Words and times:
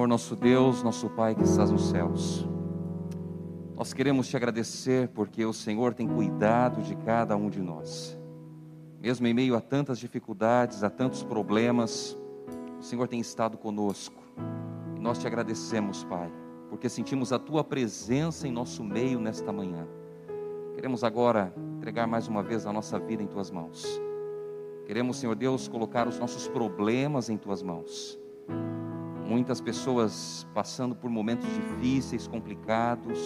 Senhor 0.00 0.08
nosso 0.08 0.34
Deus, 0.34 0.82
nosso 0.82 1.10
Pai 1.10 1.34
que 1.34 1.42
estás 1.42 1.70
nos 1.70 1.90
céus. 1.90 2.48
Nós 3.76 3.92
queremos 3.92 4.28
te 4.28 4.34
agradecer 4.34 5.08
porque 5.08 5.44
o 5.44 5.52
Senhor 5.52 5.92
tem 5.92 6.08
cuidado 6.08 6.80
de 6.80 6.96
cada 6.96 7.36
um 7.36 7.50
de 7.50 7.60
nós. 7.60 8.18
Mesmo 8.98 9.26
em 9.26 9.34
meio 9.34 9.54
a 9.54 9.60
tantas 9.60 9.98
dificuldades, 9.98 10.82
a 10.82 10.88
tantos 10.88 11.22
problemas, 11.22 12.16
o 12.78 12.82
Senhor 12.82 13.06
tem 13.08 13.20
estado 13.20 13.58
conosco. 13.58 14.22
E 14.96 15.00
nós 15.00 15.18
te 15.18 15.26
agradecemos, 15.26 16.02
Pai, 16.04 16.32
porque 16.70 16.88
sentimos 16.88 17.30
a 17.30 17.38
tua 17.38 17.62
presença 17.62 18.48
em 18.48 18.50
nosso 18.50 18.82
meio 18.82 19.20
nesta 19.20 19.52
manhã. 19.52 19.86
Queremos 20.74 21.04
agora 21.04 21.52
entregar 21.76 22.06
mais 22.06 22.26
uma 22.26 22.42
vez 22.42 22.64
a 22.64 22.72
nossa 22.72 22.98
vida 22.98 23.22
em 23.22 23.26
tuas 23.26 23.50
mãos. 23.50 24.00
Queremos, 24.86 25.18
Senhor 25.18 25.36
Deus, 25.36 25.68
colocar 25.68 26.08
os 26.08 26.18
nossos 26.18 26.48
problemas 26.48 27.28
em 27.28 27.36
tuas 27.36 27.62
mãos. 27.62 28.18
Muitas 29.30 29.60
pessoas 29.60 30.44
passando 30.52 30.96
por 30.96 31.08
momentos 31.08 31.48
difíceis, 31.54 32.26
complicados, 32.26 33.20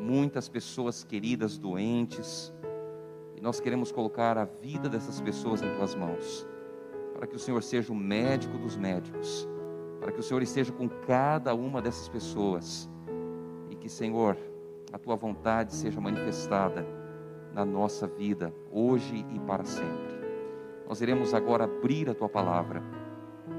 muitas 0.00 0.48
pessoas 0.48 1.04
queridas 1.04 1.56
doentes, 1.56 2.52
e 3.36 3.40
nós 3.40 3.60
queremos 3.60 3.92
colocar 3.92 4.36
a 4.36 4.44
vida 4.44 4.88
dessas 4.88 5.20
pessoas 5.20 5.62
em 5.62 5.72
tuas 5.76 5.94
mãos, 5.94 6.44
para 7.14 7.28
que 7.28 7.36
o 7.36 7.38
Senhor 7.38 7.62
seja 7.62 7.92
o 7.92 7.94
médico 7.94 8.58
dos 8.58 8.76
médicos, 8.76 9.48
para 10.00 10.10
que 10.10 10.18
o 10.18 10.22
Senhor 10.22 10.42
esteja 10.42 10.72
com 10.72 10.88
cada 10.88 11.54
uma 11.54 11.80
dessas 11.80 12.08
pessoas, 12.08 12.90
e 13.70 13.76
que, 13.76 13.88
Senhor, 13.88 14.36
a 14.92 14.98
tua 14.98 15.14
vontade 15.14 15.76
seja 15.76 16.00
manifestada 16.00 16.84
na 17.52 17.64
nossa 17.64 18.08
vida, 18.08 18.52
hoje 18.68 19.24
e 19.32 19.38
para 19.38 19.64
sempre. 19.64 20.12
Nós 20.88 21.00
iremos 21.00 21.32
agora 21.32 21.66
abrir 21.66 22.10
a 22.10 22.14
tua 22.14 22.28
palavra 22.28 22.82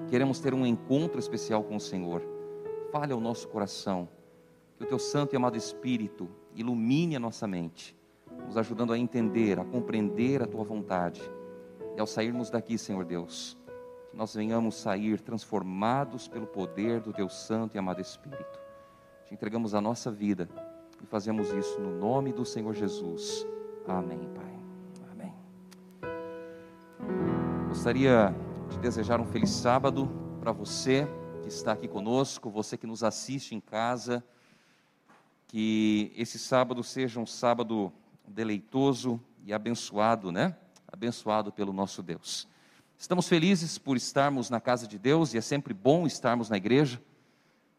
Queremos 0.10 0.40
ter 0.40 0.54
um 0.54 0.66
encontro 0.66 1.20
especial 1.20 1.64
com 1.64 1.76
o 1.76 1.80
Senhor. 1.80 2.22
Fale 2.92 3.12
ao 3.12 3.20
nosso 3.20 3.48
coração. 3.48 4.08
Que 4.78 4.84
o 4.84 4.88
teu 4.88 5.00
santo 5.00 5.34
e 5.34 5.38
amado 5.38 5.58
Espírito 5.58 6.30
ilumine 6.54 7.16
a 7.16 7.20
nossa 7.20 7.48
mente, 7.48 7.96
nos 8.46 8.58
ajudando 8.58 8.94
a 8.94 8.98
entender, 8.98 9.60
a 9.60 9.66
compreender 9.66 10.44
a 10.44 10.48
tua 10.48 10.64
vontade. 10.64 11.22
E 11.96 12.00
ao 12.00 12.06
sairmos 12.06 12.50
daqui, 12.50 12.78
Senhor 12.78 13.06
Deus, 13.06 13.58
que 14.12 14.18
nós 14.18 14.36
venhamos 14.36 14.76
sair 14.76 15.22
transformados 15.22 16.28
pelo 16.28 16.46
poder 16.46 17.00
do 17.00 17.14
teu 17.14 17.30
santo 17.30 17.76
e 17.76 17.80
amado 17.80 18.02
Espírito. 18.02 18.60
Te 19.26 19.34
entregamos 19.34 19.74
a 19.74 19.82
nossa 19.82 20.12
vida 20.12 20.48
e 21.02 21.06
fazemos 21.08 21.50
isso 21.52 21.80
no 21.80 21.98
nome 21.98 22.32
do 22.32 22.46
Senhor 22.46 22.74
Jesus. 22.74 23.46
Amém, 23.88 24.30
Pai. 24.36 24.54
Amém. 25.12 25.34
Gostaria 27.70 28.36
de 28.70 28.78
desejar 28.80 29.20
um 29.22 29.26
feliz 29.26 29.50
sábado 29.50 30.10
para 30.40 30.52
você 30.52 31.08
que 31.42 31.48
está 31.48 31.74
aqui 31.74 31.88
conosco, 31.88 32.50
você 32.50 32.78
que 32.78 32.88
nos 32.88 33.04
assiste 33.04 33.54
em 33.54 33.60
casa. 33.60 34.24
Que 35.48 36.12
esse 36.16 36.40
sábado 36.40 36.84
seja 36.84 37.20
um 37.20 37.26
sábado 37.26 37.92
deleitoso 38.28 39.22
e 39.44 39.54
abençoado, 39.54 40.32
né? 40.32 40.56
Abençoado 40.92 41.52
pelo 41.52 41.72
nosso 41.72 42.02
Deus. 42.02 42.48
Estamos 42.98 43.28
felizes 43.28 43.78
por 43.78 43.96
estarmos 43.96 44.50
na 44.50 44.60
casa 44.60 44.88
de 44.88 44.98
Deus 44.98 45.34
e 45.34 45.38
é 45.38 45.42
sempre 45.42 45.74
bom 45.74 46.08
estarmos 46.08 46.50
na 46.50 46.58
igreja. 46.58 47.02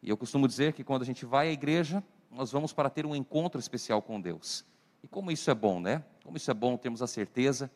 E 0.02 0.08
eu 0.08 0.16
costumo 0.16 0.46
dizer 0.46 0.72
que 0.72 0.84
quando 0.84 1.02
a 1.02 1.06
gente 1.06 1.26
vai 1.26 1.48
à 1.48 1.52
igreja, 1.52 2.02
nós 2.30 2.52
vamos 2.52 2.72
para 2.72 2.88
ter 2.88 3.04
um 3.04 3.16
encontro 3.16 3.58
especial 3.58 4.00
com 4.00 4.20
Deus. 4.20 4.64
E 5.02 5.08
como 5.08 5.32
isso 5.32 5.50
é 5.50 5.54
bom, 5.54 5.80
né? 5.80 6.04
Como 6.22 6.36
isso 6.36 6.50
é 6.50 6.54
bom 6.54 6.76
termos 6.76 7.02
a 7.02 7.06
certeza 7.06 7.70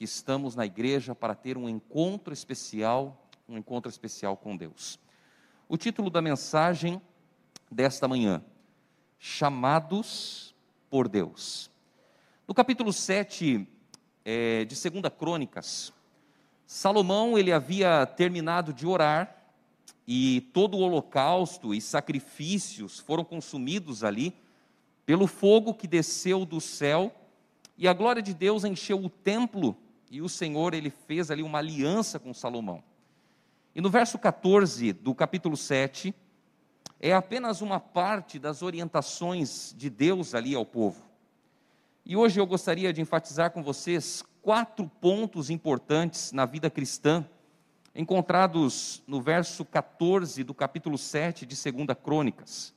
que 0.00 0.04
estamos 0.04 0.56
na 0.56 0.64
igreja 0.64 1.14
para 1.14 1.34
ter 1.34 1.58
um 1.58 1.68
encontro 1.68 2.32
especial, 2.32 3.28
um 3.46 3.58
encontro 3.58 3.90
especial 3.90 4.34
com 4.34 4.56
Deus. 4.56 4.98
O 5.68 5.76
título 5.76 6.08
da 6.08 6.22
mensagem 6.22 7.02
desta 7.70 8.08
manhã: 8.08 8.42
Chamados 9.18 10.54
por 10.88 11.06
Deus. 11.06 11.70
No 12.48 12.54
capítulo 12.54 12.94
7 12.94 13.68
é, 14.24 14.64
de 14.64 14.90
2 14.90 15.12
Crônicas, 15.18 15.92
Salomão 16.66 17.36
ele 17.36 17.52
havia 17.52 18.06
terminado 18.06 18.72
de 18.72 18.86
orar 18.86 19.52
e 20.06 20.48
todo 20.54 20.78
o 20.78 20.80
holocausto 20.80 21.74
e 21.74 21.80
sacrifícios 21.82 22.98
foram 23.00 23.22
consumidos 23.22 24.02
ali 24.02 24.34
pelo 25.04 25.26
fogo 25.26 25.74
que 25.74 25.86
desceu 25.86 26.46
do 26.46 26.58
céu 26.58 27.14
e 27.76 27.86
a 27.86 27.92
glória 27.92 28.22
de 28.22 28.32
Deus 28.32 28.64
encheu 28.64 28.98
o 29.04 29.10
templo 29.10 29.76
e 30.10 30.20
o 30.20 30.28
Senhor 30.28 30.74
ele 30.74 30.90
fez 30.90 31.30
ali 31.30 31.42
uma 31.42 31.58
aliança 31.58 32.18
com 32.18 32.34
Salomão. 32.34 32.82
E 33.74 33.80
no 33.80 33.88
verso 33.88 34.18
14 34.18 34.92
do 34.92 35.14
capítulo 35.14 35.56
7, 35.56 36.12
é 36.98 37.14
apenas 37.14 37.60
uma 37.60 37.78
parte 37.78 38.38
das 38.38 38.60
orientações 38.60 39.72
de 39.78 39.88
Deus 39.88 40.34
ali 40.34 40.54
ao 40.54 40.66
povo. 40.66 41.02
E 42.04 42.16
hoje 42.16 42.40
eu 42.40 42.46
gostaria 42.46 42.92
de 42.92 43.00
enfatizar 43.00 43.52
com 43.52 43.62
vocês 43.62 44.24
quatro 44.42 44.90
pontos 45.00 45.48
importantes 45.48 46.32
na 46.32 46.44
vida 46.44 46.68
cristã, 46.68 47.24
encontrados 47.94 49.02
no 49.06 49.22
verso 49.22 49.64
14 49.64 50.42
do 50.42 50.52
capítulo 50.52 50.98
7 50.98 51.46
de 51.46 51.54
2 51.54 51.96
Crônicas. 52.02 52.74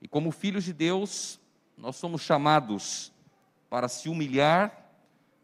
E 0.00 0.08
como 0.08 0.30
filhos 0.30 0.64
de 0.64 0.72
Deus, 0.72 1.38
nós 1.76 1.96
somos 1.96 2.22
chamados 2.22 3.12
para 3.68 3.88
se 3.88 4.08
humilhar, 4.08 4.90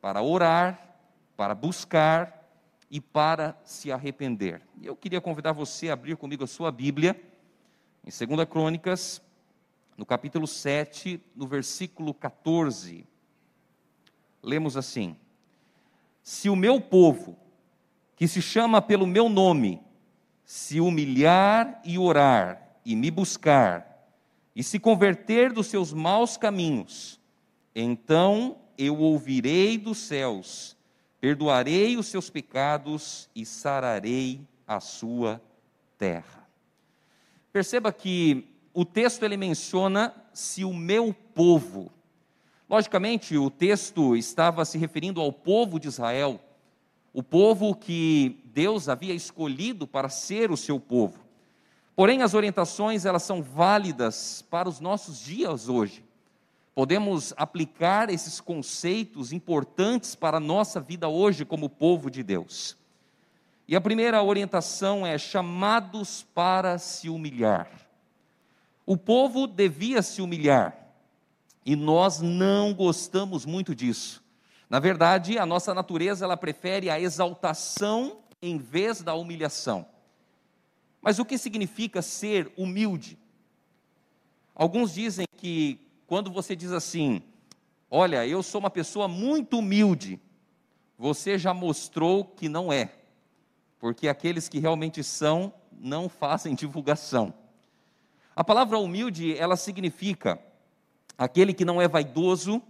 para 0.00 0.22
orar, 0.22 0.87
para 1.38 1.54
buscar 1.54 2.50
e 2.90 3.00
para 3.00 3.56
se 3.62 3.92
arrepender. 3.92 4.60
E 4.82 4.86
eu 4.86 4.96
queria 4.96 5.20
convidar 5.20 5.52
você 5.52 5.88
a 5.88 5.92
abrir 5.92 6.16
comigo 6.16 6.42
a 6.42 6.48
sua 6.48 6.72
Bíblia, 6.72 7.14
em 8.04 8.10
2 8.26 8.44
Crônicas, 8.48 9.22
no 9.96 10.04
capítulo 10.04 10.48
7, 10.48 11.22
no 11.36 11.46
versículo 11.46 12.12
14. 12.12 13.06
Lemos 14.42 14.76
assim: 14.76 15.16
Se 16.24 16.50
o 16.50 16.56
meu 16.56 16.80
povo, 16.80 17.38
que 18.16 18.26
se 18.26 18.42
chama 18.42 18.82
pelo 18.82 19.06
meu 19.06 19.28
nome, 19.28 19.80
se 20.44 20.80
humilhar 20.80 21.80
e 21.84 21.96
orar 22.00 22.80
e 22.84 22.96
me 22.96 23.12
buscar, 23.12 24.10
e 24.56 24.64
se 24.64 24.80
converter 24.80 25.52
dos 25.52 25.68
seus 25.68 25.92
maus 25.92 26.36
caminhos, 26.36 27.20
então 27.76 28.58
eu 28.76 28.98
ouvirei 28.98 29.78
dos 29.78 29.98
céus 29.98 30.76
perdoarei 31.20 31.96
os 31.96 32.06
seus 32.06 32.30
pecados 32.30 33.28
e 33.34 33.44
sararei 33.44 34.40
a 34.66 34.80
sua 34.80 35.40
terra. 35.96 36.46
Perceba 37.52 37.92
que 37.92 38.46
o 38.72 38.84
texto 38.84 39.24
ele 39.24 39.36
menciona 39.36 40.14
se 40.32 40.64
o 40.64 40.72
meu 40.72 41.14
povo. 41.34 41.90
Logicamente, 42.68 43.36
o 43.36 43.50
texto 43.50 44.14
estava 44.14 44.64
se 44.64 44.78
referindo 44.78 45.20
ao 45.20 45.32
povo 45.32 45.80
de 45.80 45.88
Israel, 45.88 46.40
o 47.12 47.22
povo 47.22 47.74
que 47.74 48.40
Deus 48.44 48.88
havia 48.88 49.14
escolhido 49.14 49.86
para 49.86 50.08
ser 50.08 50.50
o 50.50 50.56
seu 50.56 50.78
povo. 50.78 51.18
Porém, 51.96 52.22
as 52.22 52.34
orientações 52.34 53.04
elas 53.04 53.24
são 53.24 53.42
válidas 53.42 54.44
para 54.48 54.68
os 54.68 54.78
nossos 54.78 55.18
dias 55.18 55.68
hoje 55.68 56.07
podemos 56.78 57.34
aplicar 57.36 58.08
esses 58.08 58.40
conceitos 58.40 59.32
importantes 59.32 60.14
para 60.14 60.36
a 60.36 60.40
nossa 60.40 60.78
vida 60.80 61.08
hoje 61.08 61.44
como 61.44 61.68
povo 61.68 62.08
de 62.08 62.22
Deus. 62.22 62.76
E 63.66 63.74
a 63.74 63.80
primeira 63.80 64.22
orientação 64.22 65.04
é 65.04 65.18
chamados 65.18 66.24
para 66.32 66.78
se 66.78 67.08
humilhar. 67.08 67.68
O 68.86 68.96
povo 68.96 69.48
devia 69.48 70.02
se 70.02 70.22
humilhar, 70.22 70.94
e 71.66 71.74
nós 71.74 72.20
não 72.20 72.72
gostamos 72.72 73.44
muito 73.44 73.74
disso. 73.74 74.22
Na 74.70 74.78
verdade, 74.78 75.36
a 75.36 75.44
nossa 75.44 75.74
natureza 75.74 76.24
ela 76.24 76.36
prefere 76.36 76.88
a 76.90 77.00
exaltação 77.00 78.18
em 78.40 78.56
vez 78.56 79.02
da 79.02 79.14
humilhação. 79.14 79.84
Mas 81.02 81.18
o 81.18 81.24
que 81.24 81.38
significa 81.38 82.02
ser 82.02 82.52
humilde? 82.56 83.18
Alguns 84.54 84.94
dizem 84.94 85.26
que 85.36 85.87
quando 86.08 86.32
você 86.32 86.56
diz 86.56 86.72
assim: 86.72 87.22
Olha, 87.88 88.26
eu 88.26 88.42
sou 88.42 88.58
uma 88.58 88.70
pessoa 88.70 89.06
muito 89.06 89.58
humilde, 89.58 90.18
você 90.96 91.38
já 91.38 91.52
mostrou 91.54 92.24
que 92.24 92.48
não 92.48 92.72
é, 92.72 92.90
porque 93.78 94.08
aqueles 94.08 94.48
que 94.48 94.58
realmente 94.58 95.04
são 95.04 95.52
não 95.70 96.08
fazem 96.08 96.56
divulgação. 96.56 97.32
A 98.34 98.42
palavra 98.42 98.78
humilde, 98.78 99.36
ela 99.36 99.54
significa 99.54 100.40
aquele 101.16 101.52
que 101.52 101.64
não 101.64 101.80
é 101.80 101.86
vaidoso, 101.86 102.62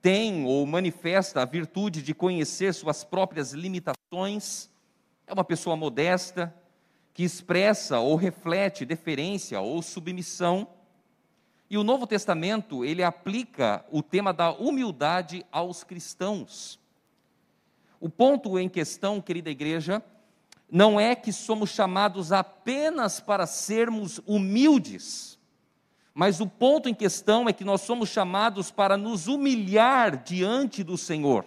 tem 0.00 0.46
ou 0.46 0.64
manifesta 0.66 1.42
a 1.42 1.44
virtude 1.44 2.00
de 2.00 2.14
conhecer 2.14 2.72
suas 2.72 3.04
próprias 3.04 3.52
limitações, 3.52 4.70
é 5.26 5.32
uma 5.32 5.44
pessoa 5.44 5.76
modesta, 5.76 6.54
que 7.12 7.22
expressa 7.22 7.98
ou 7.98 8.16
reflete 8.16 8.84
deferência 8.84 9.60
ou 9.60 9.82
submissão, 9.82 10.68
e 11.68 11.76
o 11.76 11.84
Novo 11.84 12.06
Testamento, 12.06 12.84
ele 12.84 13.02
aplica 13.02 13.84
o 13.90 14.02
tema 14.02 14.32
da 14.32 14.52
humildade 14.52 15.44
aos 15.50 15.82
cristãos. 15.82 16.78
O 18.00 18.08
ponto 18.08 18.58
em 18.58 18.68
questão, 18.68 19.20
querida 19.20 19.50
igreja, 19.50 20.02
não 20.70 20.98
é 20.98 21.14
que 21.14 21.32
somos 21.32 21.70
chamados 21.70 22.32
apenas 22.32 23.18
para 23.20 23.46
sermos 23.46 24.20
humildes, 24.26 25.38
mas 26.14 26.40
o 26.40 26.46
ponto 26.46 26.88
em 26.88 26.94
questão 26.94 27.48
é 27.48 27.52
que 27.52 27.64
nós 27.64 27.82
somos 27.82 28.08
chamados 28.08 28.70
para 28.70 28.96
nos 28.96 29.26
humilhar 29.26 30.22
diante 30.22 30.82
do 30.82 30.96
Senhor. 30.96 31.44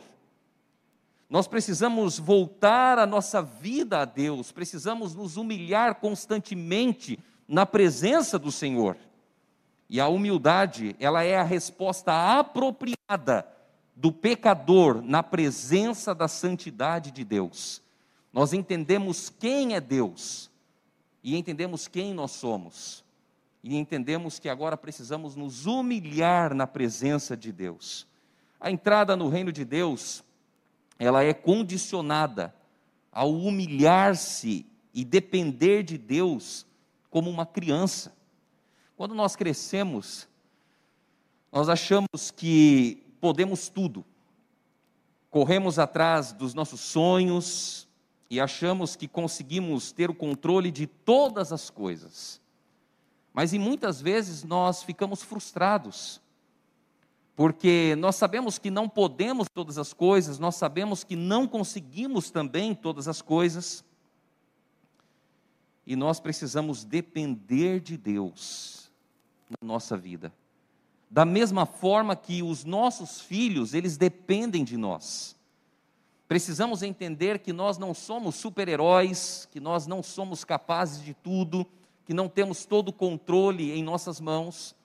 Nós 1.30 1.48
precisamos 1.48 2.20
voltar 2.20 3.00
a 3.00 3.06
nossa 3.06 3.42
vida 3.42 4.02
a 4.02 4.06
Deus, 4.06 4.52
precisamos 4.52 5.16
nos 5.16 5.38
humilhar 5.38 5.96
constantemente 5.96 7.20
na 7.48 7.66
presença 7.66 8.38
do 8.38 8.52
Senhor. 8.52 8.98
E 9.90 10.00
a 10.00 10.08
humildade, 10.08 10.96
ela 11.00 11.24
é 11.24 11.36
a 11.36 11.44
resposta 11.44 12.40
apropriada 12.40 13.48
do 13.96 14.12
pecador 14.12 15.02
na 15.02 15.24
presença 15.24 16.14
da 16.14 16.28
santidade 16.28 17.12
de 17.12 17.24
Deus. 17.26 17.82
Nós 18.32 18.54
entendemos 18.54 19.30
quem 19.30 19.76
é 19.76 19.82
Deus 19.82 20.50
e 21.24 21.36
entendemos 21.36 21.88
quem 21.88 22.14
nós 22.14 22.32
somos. 22.32 23.04
E 23.64 23.76
entendemos 23.76 24.40
que 24.40 24.48
agora 24.48 24.78
precisamos 24.78 25.36
nos 25.36 25.66
humilhar 25.66 26.54
na 26.54 26.68
presença 26.68 27.36
de 27.36 27.52
Deus. 27.52 28.08
A 28.60 28.72
entrada 28.72 29.16
no 29.16 29.28
reino 29.28 29.52
de 29.52 29.66
Deus 29.66 30.24
ela 31.00 31.24
é 31.24 31.34
condicionada 31.34 32.54
ao 33.12 33.34
humilhar-se 33.34 34.66
e 34.94 35.06
depender 35.06 35.82
de 35.82 35.98
Deus 35.98 36.66
como 37.10 37.30
uma 37.30 37.46
criança. 37.46 38.14
Quando 39.00 39.16
nós 39.16 39.34
crescemos, 39.34 40.28
nós 41.50 41.70
achamos 41.70 42.32
que 42.36 43.02
podemos 43.22 43.70
tudo. 43.70 44.04
Corremos 45.30 45.80
atrás 45.80 46.34
dos 46.34 46.54
nossos 46.54 46.82
sonhos 46.82 47.88
e 48.30 48.42
achamos 48.42 48.98
que 48.98 49.08
conseguimos 49.08 49.94
ter 49.94 50.10
o 50.10 50.14
controle 50.14 50.70
de 50.70 50.86
todas 50.86 51.54
as 51.54 51.70
coisas. 51.70 52.42
Mas 53.34 53.54
e 53.54 53.58
muitas 53.58 54.02
vezes 54.02 54.44
nós 54.44 54.84
ficamos 54.84 55.24
frustrados 55.24 56.20
porque 57.38 57.96
nós 58.00 58.18
sabemos 58.18 58.60
que 58.60 58.70
não 58.70 58.90
podemos 58.90 59.48
todas 59.54 59.78
as 59.78 59.94
coisas, 59.94 60.40
nós 60.40 60.56
sabemos 60.56 61.06
que 61.06 61.16
não 61.16 61.48
conseguimos 61.48 62.32
também 62.32 62.76
todas 62.76 63.08
as 63.08 63.22
coisas, 63.22 63.82
e 65.88 65.96
nós 65.96 66.20
precisamos 66.20 66.84
depender 66.84 67.80
de 67.80 67.96
Deus 67.96 68.89
na 69.50 69.68
nossa 69.68 69.98
vida. 69.98 70.32
Da 71.10 71.26
mesma 71.26 71.66
forma 71.66 72.16
que 72.16 72.44
os 72.44 72.64
nossos 72.64 73.20
filhos, 73.20 73.74
eles 73.74 73.98
dependem 73.98 74.64
de 74.64 74.78
nós. 74.78 75.36
Precisamos 76.28 76.84
entender 76.84 77.40
que 77.40 77.52
nós 77.52 77.78
não 77.78 77.94
somos 77.94 78.36
super-heróis, 78.36 79.48
que 79.52 79.60
nós 79.60 79.88
não 79.88 80.04
somos 80.04 80.44
capazes 80.44 81.04
de 81.04 81.14
tudo, 81.16 81.66
que 82.06 82.14
não 82.14 82.30
temos 82.30 82.66
todo 82.66 82.90
o 82.90 82.94
controle 82.94 83.72
em 83.72 83.84
nossas 83.84 84.20
mãos 84.20 84.76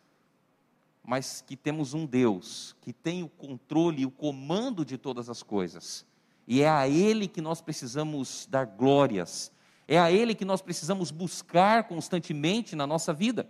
mas 1.04 1.44
que 1.46 1.54
temos 1.54 1.92
um 1.92 2.06
Deus 2.06 2.74
que 2.80 2.92
tem 2.92 3.22
o 3.22 3.28
controle 3.28 4.02
e 4.02 4.06
o 4.06 4.10
comando 4.10 4.84
de 4.84 4.96
todas 4.96 5.28
as 5.28 5.42
coisas. 5.42 6.06
E 6.48 6.62
é 6.62 6.68
a 6.68 6.88
Ele 6.88 7.28
que 7.28 7.42
nós 7.42 7.60
precisamos 7.60 8.48
dar 8.50 8.64
glórias, 8.64 9.52
é 9.86 9.98
a 9.98 10.10
Ele 10.10 10.34
que 10.34 10.44
nós 10.44 10.62
precisamos 10.62 11.10
buscar 11.10 11.84
constantemente 11.84 12.74
na 12.74 12.86
nossa 12.86 13.12
vida. 13.12 13.46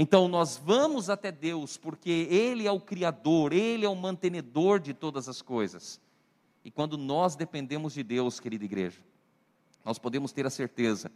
Então 0.00 0.28
nós 0.28 0.56
vamos 0.56 1.10
até 1.10 1.32
Deus 1.32 1.76
porque 1.76 2.28
Ele 2.30 2.68
é 2.68 2.70
o 2.70 2.78
Criador, 2.78 3.52
Ele 3.52 3.84
é 3.84 3.88
o 3.88 3.96
mantenedor 3.96 4.78
de 4.78 4.94
todas 4.94 5.28
as 5.28 5.42
coisas. 5.42 6.00
E 6.64 6.70
quando 6.70 6.96
nós 6.96 7.34
dependemos 7.34 7.94
de 7.94 8.04
Deus, 8.04 8.38
querida 8.38 8.64
igreja, 8.64 9.00
nós 9.84 9.98
podemos 9.98 10.30
ter 10.30 10.46
a 10.46 10.50
certeza 10.50 11.10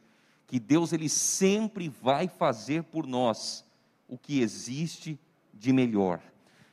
que 0.49 0.58
Deus 0.58 0.93
ele 0.93 1.08
sempre 1.08 1.88
vai 1.88 2.26
fazer 2.26 2.82
por 2.82 3.06
nós 3.06 3.64
o 4.08 4.19
que 4.19 4.40
existe 4.40 5.17
de 5.55 5.73
melhor. 5.73 6.20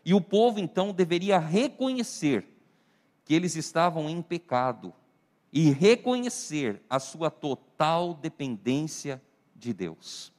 E 0.04 0.12
o 0.12 0.20
povo 0.20 0.60
então 0.60 0.92
deveria 0.92 1.38
reconhecer 1.38 2.44
que 3.24 3.36
eles 3.36 3.56
estavam 3.56 4.10
em 4.10 4.20
pecado 4.20 4.92
e 5.54 5.70
reconhecer 5.70 6.82
a 6.90 7.00
sua 7.00 7.30
total 7.30 8.16
dependência 8.16 9.22
de 9.56 9.72
Deus. 9.74 10.34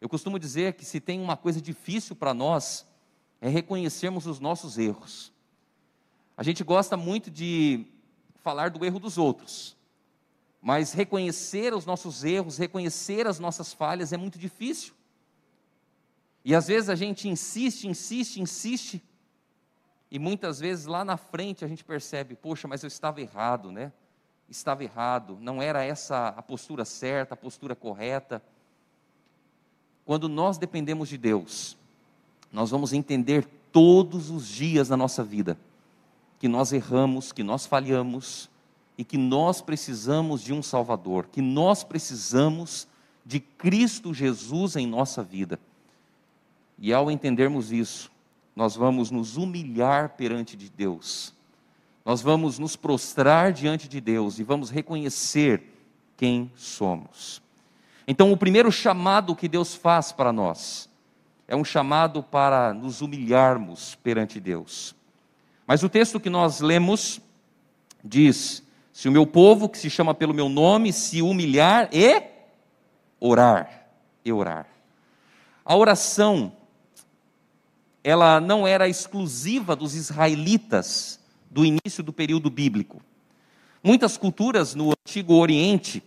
Eu 0.00 0.08
costumo 0.08 0.38
dizer 0.38 0.74
que 0.74 0.84
se 0.84 1.00
tem 1.00 1.20
uma 1.20 1.36
coisa 1.36 1.60
difícil 1.60 2.14
para 2.14 2.34
nós 2.34 2.86
é 3.40 3.48
reconhecermos 3.48 4.26
os 4.26 4.40
nossos 4.40 4.78
erros. 4.78 5.32
A 6.36 6.42
gente 6.42 6.62
gosta 6.62 6.96
muito 6.96 7.30
de 7.30 7.86
falar 8.42 8.70
do 8.70 8.84
erro 8.84 8.98
dos 8.98 9.16
outros, 9.18 9.76
mas 10.60 10.92
reconhecer 10.92 11.72
os 11.72 11.86
nossos 11.86 12.24
erros, 12.24 12.58
reconhecer 12.58 13.26
as 13.26 13.38
nossas 13.38 13.72
falhas 13.72 14.12
é 14.12 14.16
muito 14.16 14.38
difícil. 14.38 14.94
E 16.44 16.54
às 16.54 16.68
vezes 16.68 16.88
a 16.88 16.94
gente 16.94 17.28
insiste, 17.28 17.88
insiste, 17.88 18.40
insiste, 18.40 19.02
e 20.10 20.18
muitas 20.18 20.60
vezes 20.60 20.86
lá 20.86 21.04
na 21.04 21.16
frente 21.16 21.64
a 21.64 21.68
gente 21.68 21.84
percebe, 21.84 22.36
poxa, 22.36 22.68
mas 22.68 22.82
eu 22.82 22.88
estava 22.88 23.20
errado, 23.20 23.72
né? 23.72 23.92
Estava 24.48 24.84
errado, 24.84 25.36
não 25.40 25.60
era 25.60 25.82
essa 25.82 26.28
a 26.28 26.42
postura 26.42 26.84
certa, 26.84 27.34
a 27.34 27.36
postura 27.36 27.74
correta. 27.74 28.42
Quando 30.06 30.28
nós 30.28 30.56
dependemos 30.56 31.08
de 31.08 31.18
Deus, 31.18 31.76
nós 32.52 32.70
vamos 32.70 32.92
entender 32.92 33.46
todos 33.72 34.30
os 34.30 34.46
dias 34.46 34.88
da 34.88 34.96
nossa 34.96 35.22
vida 35.22 35.58
que 36.38 36.48
nós 36.48 36.72
erramos, 36.72 37.32
que 37.32 37.42
nós 37.42 37.66
falhamos 37.66 38.48
e 38.96 39.04
que 39.04 39.18
nós 39.18 39.60
precisamos 39.60 40.40
de 40.42 40.52
um 40.52 40.62
Salvador, 40.62 41.28
que 41.30 41.42
nós 41.42 41.82
precisamos 41.82 42.86
de 43.24 43.40
Cristo 43.40 44.14
Jesus 44.14 44.76
em 44.76 44.86
nossa 44.86 45.22
vida. 45.22 45.58
E 46.78 46.92
ao 46.92 47.10
entendermos 47.10 47.72
isso, 47.72 48.10
nós 48.54 48.76
vamos 48.76 49.10
nos 49.10 49.36
humilhar 49.36 50.10
perante 50.10 50.56
de 50.56 50.70
Deus. 50.70 51.34
Nós 52.04 52.22
vamos 52.22 52.58
nos 52.58 52.76
prostrar 52.76 53.52
diante 53.52 53.88
de 53.88 54.00
Deus 54.00 54.38
e 54.38 54.44
vamos 54.44 54.70
reconhecer 54.70 55.62
quem 56.16 56.50
somos. 56.54 57.42
Então, 58.06 58.32
o 58.32 58.36
primeiro 58.36 58.70
chamado 58.70 59.34
que 59.34 59.48
Deus 59.48 59.74
faz 59.74 60.12
para 60.12 60.32
nós 60.32 60.88
é 61.48 61.56
um 61.56 61.64
chamado 61.64 62.22
para 62.22 62.72
nos 62.72 63.00
humilharmos 63.00 63.96
perante 63.96 64.38
Deus. 64.38 64.94
Mas 65.66 65.82
o 65.82 65.88
texto 65.88 66.20
que 66.20 66.30
nós 66.30 66.60
lemos 66.60 67.20
diz: 68.04 68.62
Se 68.92 69.08
o 69.08 69.12
meu 69.12 69.26
povo, 69.26 69.68
que 69.68 69.78
se 69.78 69.90
chama 69.90 70.14
pelo 70.14 70.34
meu 70.34 70.48
nome, 70.48 70.92
se 70.92 71.20
humilhar 71.20 71.88
e 71.92 72.22
orar, 73.20 73.88
e 74.24 74.32
orar. 74.32 74.66
A 75.64 75.76
oração 75.76 76.52
ela 78.06 78.40
não 78.40 78.64
era 78.64 78.88
exclusiva 78.88 79.74
dos 79.74 79.96
israelitas 79.96 81.18
do 81.50 81.64
início 81.64 82.04
do 82.04 82.12
período 82.12 82.48
bíblico. 82.48 83.02
Muitas 83.82 84.16
culturas 84.16 84.76
no 84.76 84.92
Antigo 84.92 85.34
Oriente, 85.34 86.00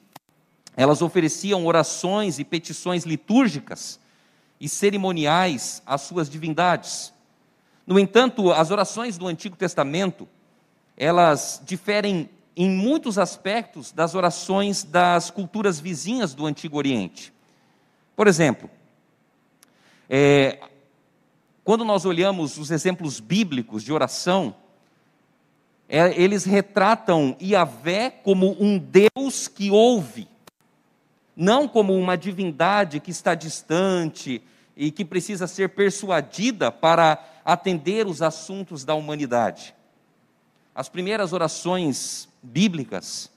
elas 0.80 1.02
ofereciam 1.02 1.66
orações 1.66 2.40
e 2.40 2.46
petições 2.46 3.04
litúrgicas 3.04 4.00
e 4.62 4.70
cerimoniais 4.70 5.84
às 5.86 6.04
suas 6.04 6.30
divindades. 6.30 7.14
No 7.86 8.00
entanto, 8.00 8.50
as 8.54 8.72
orações 8.72 9.18
do 9.18 9.28
Antigo 9.28 9.58
Testamento, 9.58 10.26
elas 10.96 11.62
diferem 11.66 12.30
em 12.56 12.70
muitos 12.70 13.18
aspectos 13.20 13.92
das 13.92 14.16
orações 14.16 14.86
das 14.86 15.30
culturas 15.30 15.82
vizinhas 15.82 16.34
do 16.34 16.46
Antigo 16.46 16.78
Oriente. 16.78 17.34
Por 18.16 18.26
exemplo, 18.26 18.70
é, 20.10 20.60
quando 21.66 21.84
nós 21.84 22.06
olhamos 22.06 22.58
os 22.58 22.72
exemplos 22.72 23.20
bíblicos 23.20 23.84
de 23.84 23.92
oração, 23.92 24.56
é, 25.90 26.18
eles 26.22 26.46
retratam 26.46 27.36
Yahvé 27.42 28.10
como 28.10 28.56
um 28.58 28.78
Deus 28.78 29.50
que 29.50 29.70
ouve, 29.70 30.26
não 31.40 31.70
como 31.70 31.96
uma 31.96 32.18
divindade 32.18 33.00
que 33.00 33.12
está 33.12 33.34
distante 33.34 34.44
e 34.76 34.92
que 34.92 35.06
precisa 35.06 35.48
ser 35.48 35.70
persuadida 35.70 36.70
para 36.70 37.18
atender 37.46 38.06
os 38.06 38.22
assuntos 38.22 38.84
da 38.84 38.94
humanidade. 38.94 39.74
As 40.76 40.90
primeiras 40.90 41.32
orações 41.32 42.28
bíblicas, 42.44 43.32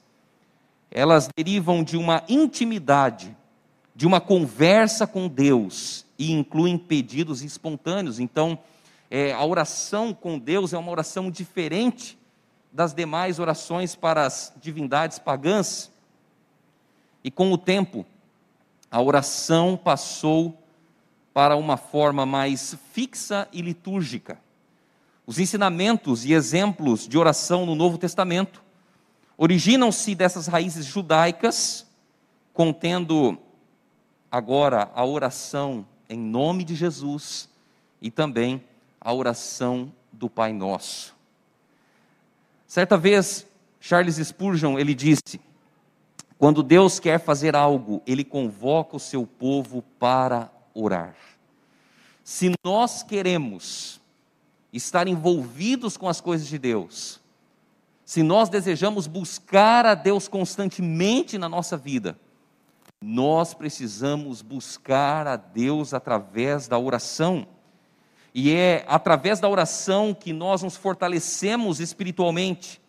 elas 0.91 1.29
derivam 1.37 1.85
de 1.85 1.97
uma 1.97 2.25
intimidade, 2.29 3.37
de 3.95 4.05
uma 4.05 4.21
conversa 4.21 5.07
com 5.07 5.29
Deus 5.29 6.05
e 6.19 6.33
incluem 6.33 6.77
pedidos 6.77 7.41
espontâneos. 7.41 8.19
Então, 8.19 8.59
é, 9.09 9.33
a 9.33 9.45
oração 9.45 10.13
com 10.13 10.41
Deus 10.41 10.73
é 10.73 10.79
uma 10.79 10.91
oração 10.91 11.31
diferente 11.31 12.19
das 12.73 12.93
demais 12.93 13.39
orações 13.39 13.95
para 13.95 14.27
as 14.27 14.53
divindades 14.61 15.21
pagãs. 15.21 15.92
E 17.25 17.31
com 17.31 17.53
o 17.53 17.59
tempo, 17.59 18.05
a 18.91 19.01
oração 19.01 19.77
passou 19.77 20.59
para 21.33 21.57
uma 21.57 21.77
forma 21.77 22.27
mais 22.27 22.77
fixa 22.93 23.49
e 23.53 23.63
litúrgica. 23.63 24.39
Os 25.27 25.39
ensinamentos 25.39 26.25
e 26.25 26.33
exemplos 26.33 27.07
de 27.07 27.17
oração 27.17 27.65
no 27.65 27.75
Novo 27.75 27.97
Testamento 27.97 28.63
originam-se 29.39 30.15
dessas 30.15 30.47
raízes 30.47 30.85
judaicas, 30.85 31.87
contendo 32.53 33.39
agora 34.31 34.91
a 34.95 35.05
oração 35.05 35.87
em 36.09 36.19
nome 36.19 36.65
de 36.65 36.75
Jesus 36.75 37.49
e 38.01 38.11
também 38.11 38.63
a 39.01 39.13
oração 39.13 39.93
do 40.13 40.29
Pai 40.29 40.53
Nosso. 40.53 41.15
Certa 42.67 42.97
vez, 42.97 43.47
Charles 43.81 44.17
Spurgeon, 44.17 44.79
ele 44.79 44.95
disse: 44.95 45.41
quando 46.43 46.61
Deus 46.61 46.99
quer 46.99 47.21
fazer 47.21 47.55
algo, 47.55 48.03
ele 48.05 48.25
convoca 48.25 48.97
o 48.97 48.99
seu 48.99 49.25
povo 49.25 49.81
para 49.97 50.51
orar. 50.75 51.15
Se 52.25 52.53
nós 52.65 53.05
queremos 53.05 54.01
estar 54.73 55.07
envolvidos 55.07 55.97
com 55.97 56.09
as 56.09 56.21
coisas 56.21 56.49
de 56.49 56.59
Deus, 56.59 57.21
se 58.05 58.25
nós 58.25 58.49
desejamos 58.49 59.07
buscar 59.07 59.87
a 59.87 59.95
Deus 59.95 60.27
constantemente 60.27 61.39
na 61.39 61.49
nossa 61.49 61.77
vida, 61.77 62.19
nós 63.01 63.55
precisamos 63.55 64.43
buscar 64.43 65.29
a 65.29 65.37
Deus 65.37 65.95
através 65.95 66.67
da 66.67 66.77
oração. 66.77 67.47
E 68.35 68.53
é 68.53 68.85
através 68.89 69.39
da 69.39 69.49
oração 69.49 70.13
que 70.13 70.33
nós 70.33 70.61
nos 70.61 70.77
fortalecemos 70.77 71.79
espiritualmente, 71.79 72.83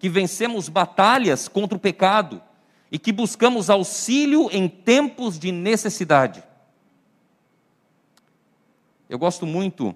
que 0.00 0.08
vencemos 0.08 0.68
batalhas 0.68 1.46
contra 1.46 1.76
o 1.76 1.80
pecado 1.80 2.42
e 2.90 2.98
que 2.98 3.12
buscamos 3.12 3.68
auxílio 3.68 4.48
em 4.50 4.68
tempos 4.68 5.38
de 5.38 5.52
necessidade. 5.52 6.42
Eu 9.08 9.18
gosto 9.18 9.46
muito 9.46 9.94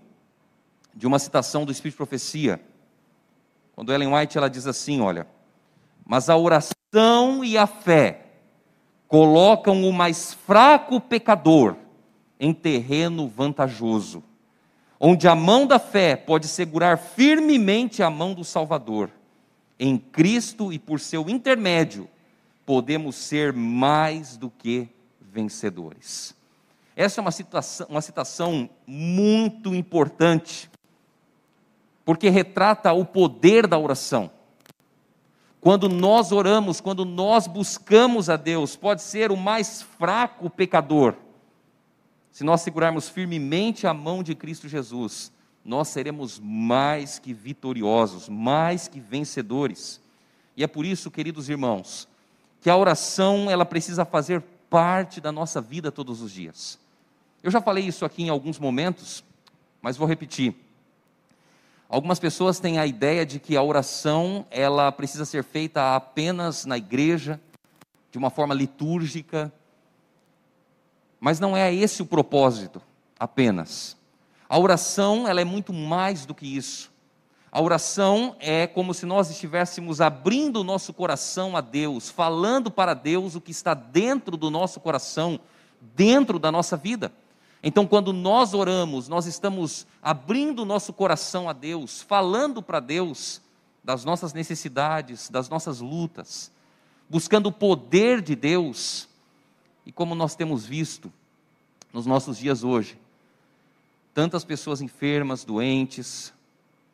de 0.95 1.07
uma 1.07 1.19
citação 1.19 1.65
do 1.65 1.73
Espírito 1.73 1.95
de 1.95 1.99
Profecia, 1.99 2.61
quando 3.75 3.93
Ellen 3.93 4.15
White 4.15 4.37
ela 4.37 4.49
diz 4.49 4.67
assim, 4.67 5.01
olha, 5.01 5.27
mas 6.05 6.29
a 6.29 6.37
oração 6.37 7.45
e 7.45 7.57
a 7.57 7.67
fé 7.67 8.27
colocam 9.09 9.89
o 9.89 9.93
mais 9.93 10.35
fraco 10.35 11.01
pecador 11.01 11.77
em 12.39 12.53
terreno 12.53 13.29
vantajoso, 13.29 14.23
onde 14.99 15.29
a 15.29 15.35
mão 15.35 15.67
da 15.67 15.79
fé 15.79 16.17
pode 16.17 16.49
segurar 16.49 16.99
firmemente 16.99 18.03
a 18.03 18.11
mão 18.11 18.35
do 18.35 18.45
Salvador. 18.45 19.11
Em 19.79 19.99
Cristo 19.99 20.73
e 20.73 20.79
por 20.79 21.01
seu 21.01 21.29
intermédio, 21.29 22.09
podemos 22.65 23.17
ser 23.17 23.53
mais 23.53 24.37
do 24.37 24.51
que 24.51 24.89
vencedores. 25.21 26.35
Essa 26.95 27.21
é 27.21 27.23
uma, 27.23 27.31
citação, 27.31 27.87
uma 27.89 28.01
citação 28.01 28.69
muito 28.87 29.75
importante, 29.75 30.71
porque 32.05 32.29
retrata 32.29 32.93
o 32.93 33.05
poder 33.05 33.67
da 33.67 33.79
oração. 33.79 34.31
Quando 35.61 35.89
nós 35.89 36.33
oramos, 36.33 36.81
quando 36.81 37.05
nós 37.05 37.47
buscamos 37.47 38.29
a 38.29 38.37
Deus, 38.37 38.77
pode 38.77 39.01
ser 39.01 39.31
o 39.31 39.37
mais 39.37 39.81
fraco 39.81 40.51
pecador. 40.51 41.15
Se 42.33 42.43
nós 42.43 42.63
segurarmos 42.63 43.09
firmemente 43.09 43.87
a 43.87 43.95
mão 43.95 44.23
de 44.23 44.35
Cristo 44.35 44.69
Jesus, 44.69 45.33
nós 45.65 45.89
seremos 45.89 46.41
mais 46.41 47.19
que 47.19 47.33
vitoriosos, 47.33 48.29
mais 48.29 48.89
que 48.89 48.99
vencedores. 48.99 50.03
E 50.57 50.65
é 50.65 50.67
por 50.67 50.85
isso, 50.85 51.11
queridos 51.11 51.49
irmãos, 51.49 52.09
que 52.63 52.71
a 52.71 52.77
oração 52.77 53.51
ela 53.51 53.67
precisa 53.67 54.05
fazer 54.05 54.41
parte 54.71 55.21
da 55.21 55.33
nossa 55.33 55.61
vida 55.61 55.91
todos 55.91 56.23
os 56.23 56.31
dias. 56.31 56.79
Eu 57.43 57.51
já 57.51 57.61
falei 57.61 57.85
isso 57.85 58.05
aqui 58.05 58.23
em 58.23 58.29
alguns 58.29 58.57
momentos, 58.57 59.25
mas 59.83 59.97
vou 59.97 60.07
repetir. 60.07 60.55
Algumas 61.89 62.21
pessoas 62.21 62.61
têm 62.61 62.79
a 62.79 62.87
ideia 62.87 63.27
de 63.27 63.41
que 63.41 63.57
a 63.57 63.63
oração 63.63 64.47
ela 64.49 64.93
precisa 64.93 65.25
ser 65.25 65.43
feita 65.43 65.97
apenas 65.97 66.65
na 66.65 66.79
igreja, 66.79 67.41
de 68.13 68.17
uma 68.17 68.31
forma 68.31 68.55
litúrgica, 68.55 69.53
mas 71.19 71.41
não 71.41 71.57
é 71.57 71.75
esse 71.75 72.01
o 72.01 72.07
propósito 72.07 72.81
apenas. 73.19 73.97
A 74.49 74.57
oração 74.57 75.27
ela 75.27 75.41
é 75.41 75.45
muito 75.45 75.73
mais 75.73 76.25
do 76.25 76.35
que 76.35 76.47
isso. 76.47 76.92
A 77.53 77.61
oração 77.61 78.35
é 78.41 78.67
como 78.67 78.95
se 78.95 79.05
nós 79.05 79.29
estivéssemos 79.29 80.01
abrindo 80.01 80.63
o 80.63 80.65
nosso 80.65 80.91
coração 80.95 81.55
a 81.55 81.61
Deus, 81.61 82.09
falando 82.09 82.71
para 82.71 82.95
Deus 82.95 83.35
o 83.35 83.43
que 83.43 83.51
está 83.51 83.75
dentro 83.75 84.39
do 84.39 84.51
nosso 84.51 84.81
coração, 84.81 85.39
dentro 85.95 86.39
da 86.39 86.51
nossa 86.51 86.79
vida. 86.79 87.13
Então, 87.63 87.87
quando 87.87 88.11
nós 88.11 88.55
oramos, 88.55 89.07
nós 89.07 89.27
estamos 89.27 89.87
abrindo 90.03 90.63
o 90.63 90.65
nosso 90.65 90.95
coração 90.95 91.47
a 91.47 91.53
Deus, 91.53 92.01
falando 92.01 92.63
para 92.63 92.81
Deus 92.81 93.43
das 93.85 94.03
nossas 94.03 94.33
necessidades, 94.33 95.29
das 95.29 95.51
nossas 95.51 95.81
lutas, 95.81 96.51
buscando 97.07 97.51
o 97.51 97.53
poder 97.53 98.23
de 98.23 98.35
Deus. 98.35 99.07
E 99.85 99.93
como 99.93 100.15
nós 100.15 100.35
temos 100.35 100.65
visto 100.65 101.13
nos 101.93 102.07
nossos 102.07 102.39
dias 102.39 102.65
hoje, 102.65 102.99
tantas 104.15 104.43
pessoas 104.43 104.81
enfermas, 104.81 105.45
doentes, 105.45 106.33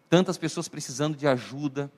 tantas 0.08 0.38
pessoas 0.38 0.68
precisando 0.68 1.16
de 1.16 1.26
ajuda. 1.26 1.90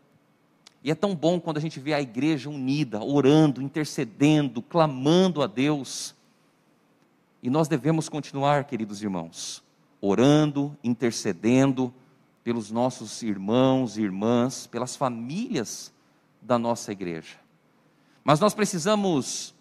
E 0.83 0.91
é 0.91 0.95
tão 0.95 1.15
bom 1.15 1.39
quando 1.39 1.59
a 1.59 1.61
gente 1.61 1.79
vê 1.79 1.93
a 1.93 2.01
igreja 2.01 2.49
unida, 2.49 3.03
orando, 3.03 3.63
intercedendo, 3.63 4.63
clamando 4.63 5.43
a 5.43 5.47
Deus. 5.47 6.15
E 7.43 7.51
nós 7.51 7.69
devemos 7.69 8.09
continuar, 8.09 8.65
queridos 8.65 9.03
irmãos, 9.03 9.63
orando, 10.01 10.77
intercedendo 10.83 11.93
pelos 12.43 12.71
nossos 12.71 13.23
irmãos 13.23 13.97
e 13.97 14.03
irmãs, 14.03 14.67
pelas 14.67 14.97
famílias 14.97 15.93
da 16.41 16.59
nossa 16.59 16.93
igreja. 16.93 17.39
Mas 18.25 18.41
nós 18.41 18.55
precisamos 18.55 19.55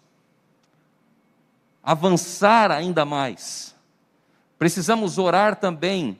avançar 1.82 2.70
ainda 2.70 3.04
mais. 3.04 3.74
Precisamos 4.58 5.18
orar 5.18 5.56
também 5.56 6.18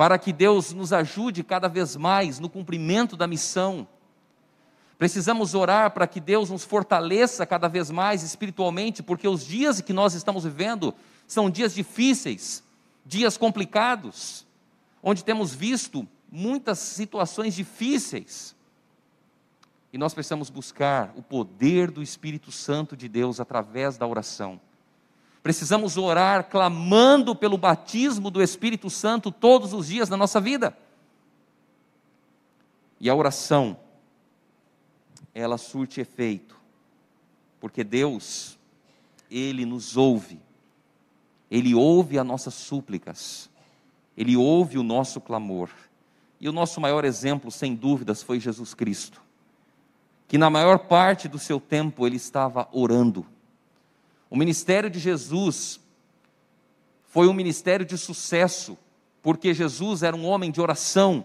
para 0.00 0.18
que 0.18 0.32
Deus 0.32 0.72
nos 0.72 0.94
ajude 0.94 1.44
cada 1.44 1.68
vez 1.68 1.94
mais 1.94 2.38
no 2.38 2.48
cumprimento 2.48 3.18
da 3.18 3.26
missão. 3.26 3.86
Precisamos 4.96 5.54
orar 5.54 5.90
para 5.90 6.06
que 6.06 6.18
Deus 6.18 6.48
nos 6.48 6.64
fortaleça 6.64 7.44
cada 7.44 7.68
vez 7.68 7.90
mais 7.90 8.22
espiritualmente, 8.22 9.02
porque 9.02 9.28
os 9.28 9.44
dias 9.44 9.82
que 9.82 9.92
nós 9.92 10.14
estamos 10.14 10.44
vivendo 10.44 10.94
são 11.26 11.50
dias 11.50 11.74
difíceis, 11.74 12.64
dias 13.04 13.36
complicados, 13.36 14.46
onde 15.02 15.22
temos 15.22 15.54
visto 15.54 16.08
muitas 16.32 16.78
situações 16.78 17.54
difíceis. 17.54 18.56
E 19.92 19.98
nós 19.98 20.14
precisamos 20.14 20.48
buscar 20.48 21.12
o 21.14 21.22
poder 21.22 21.90
do 21.90 22.02
Espírito 22.02 22.50
Santo 22.50 22.96
de 22.96 23.06
Deus 23.06 23.38
através 23.38 23.98
da 23.98 24.06
oração. 24.06 24.58
Precisamos 25.42 25.96
orar 25.96 26.48
clamando 26.50 27.34
pelo 27.34 27.56
batismo 27.56 28.30
do 28.30 28.42
Espírito 28.42 28.90
Santo 28.90 29.32
todos 29.32 29.72
os 29.72 29.86
dias 29.86 30.08
na 30.08 30.16
nossa 30.16 30.40
vida. 30.40 30.76
E 33.00 33.08
a 33.08 33.14
oração, 33.14 33.78
ela 35.34 35.56
surte 35.56 36.00
efeito, 36.00 36.54
porque 37.58 37.82
Deus, 37.82 38.58
Ele 39.30 39.64
nos 39.64 39.96
ouve, 39.96 40.38
Ele 41.50 41.74
ouve 41.74 42.18
as 42.18 42.26
nossas 42.26 42.52
súplicas, 42.52 43.48
Ele 44.14 44.36
ouve 44.36 44.76
o 44.76 44.82
nosso 44.82 45.20
clamor. 45.20 45.70
E 46.38 46.48
o 46.48 46.52
nosso 46.52 46.80
maior 46.80 47.04
exemplo, 47.04 47.50
sem 47.50 47.74
dúvidas, 47.74 48.22
foi 48.22 48.40
Jesus 48.40 48.72
Cristo, 48.72 49.22
que 50.26 50.38
na 50.38 50.48
maior 50.48 50.80
parte 50.80 51.28
do 51.28 51.38
seu 51.38 51.60
tempo 51.60 52.06
ele 52.06 52.16
estava 52.16 52.66
orando 52.72 53.26
o 54.30 54.36
ministério 54.36 54.88
de 54.88 55.00
Jesus 55.00 55.80
foi 57.08 57.26
um 57.26 57.34
ministério 57.34 57.84
de 57.84 57.98
sucesso, 57.98 58.78
porque 59.20 59.52
Jesus 59.52 60.04
era 60.04 60.14
um 60.14 60.24
homem 60.24 60.52
de 60.52 60.60
oração. 60.60 61.24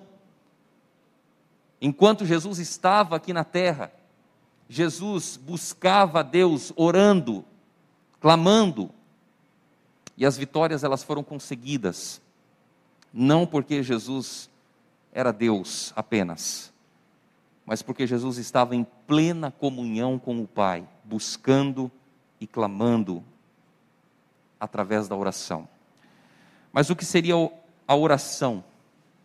Enquanto 1.80 2.26
Jesus 2.26 2.58
estava 2.58 3.16
aqui 3.16 3.32
na 3.32 3.44
terra, 3.44 3.94
Jesus 4.68 5.38
buscava 5.38 6.22
a 6.22 6.24
Deus 6.24 6.74
orando, 6.76 7.46
clamando, 8.20 8.90
e 10.18 10.26
as 10.26 10.36
vitórias 10.36 10.84
elas 10.84 11.04
foram 11.04 11.24
conseguidas, 11.24 12.20
não 13.14 13.46
porque 13.46 13.84
Jesus 13.84 14.50
era 15.14 15.32
Deus 15.32 15.94
apenas, 15.96 16.74
mas 17.66 17.84
porque 17.84 18.08
Jesus 18.08 18.38
estava 18.38 18.76
em 18.76 18.84
plena 19.06 19.52
comunhão 19.52 20.18
com 20.18 20.42
o 20.42 20.48
Pai, 20.48 20.88
buscando 21.04 21.92
e 22.40 22.48
clamando 22.48 23.24
através 24.60 25.08
da 25.08 25.16
oração. 25.16 25.68
Mas 26.72 26.90
o 26.90 26.96
que 26.96 27.06
seria 27.06 27.36
a 27.88 27.96
oração? 27.96 28.64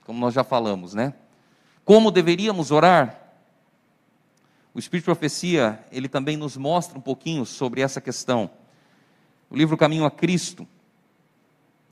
Como 0.05 0.19
nós 0.19 0.35
já 0.35 0.45
falamos, 0.45 0.95
né? 0.95 1.15
Como 1.85 2.11
deveríamos 2.11 2.71
orar? 2.71 3.21
O 4.73 4.79
Espírito 4.79 5.05
de 5.05 5.07
Profecia, 5.07 5.85
ele 5.91 6.09
também 6.09 6.37
nos 6.37 6.57
mostra 6.57 6.97
um 6.97 7.01
pouquinho 7.01 7.45
sobre 7.45 7.81
essa 7.81 8.01
questão. 8.01 8.51
O 9.51 9.57
livro 9.57 9.77
Caminho 9.77 10.05
a 10.05 10.11
Cristo, 10.11 10.67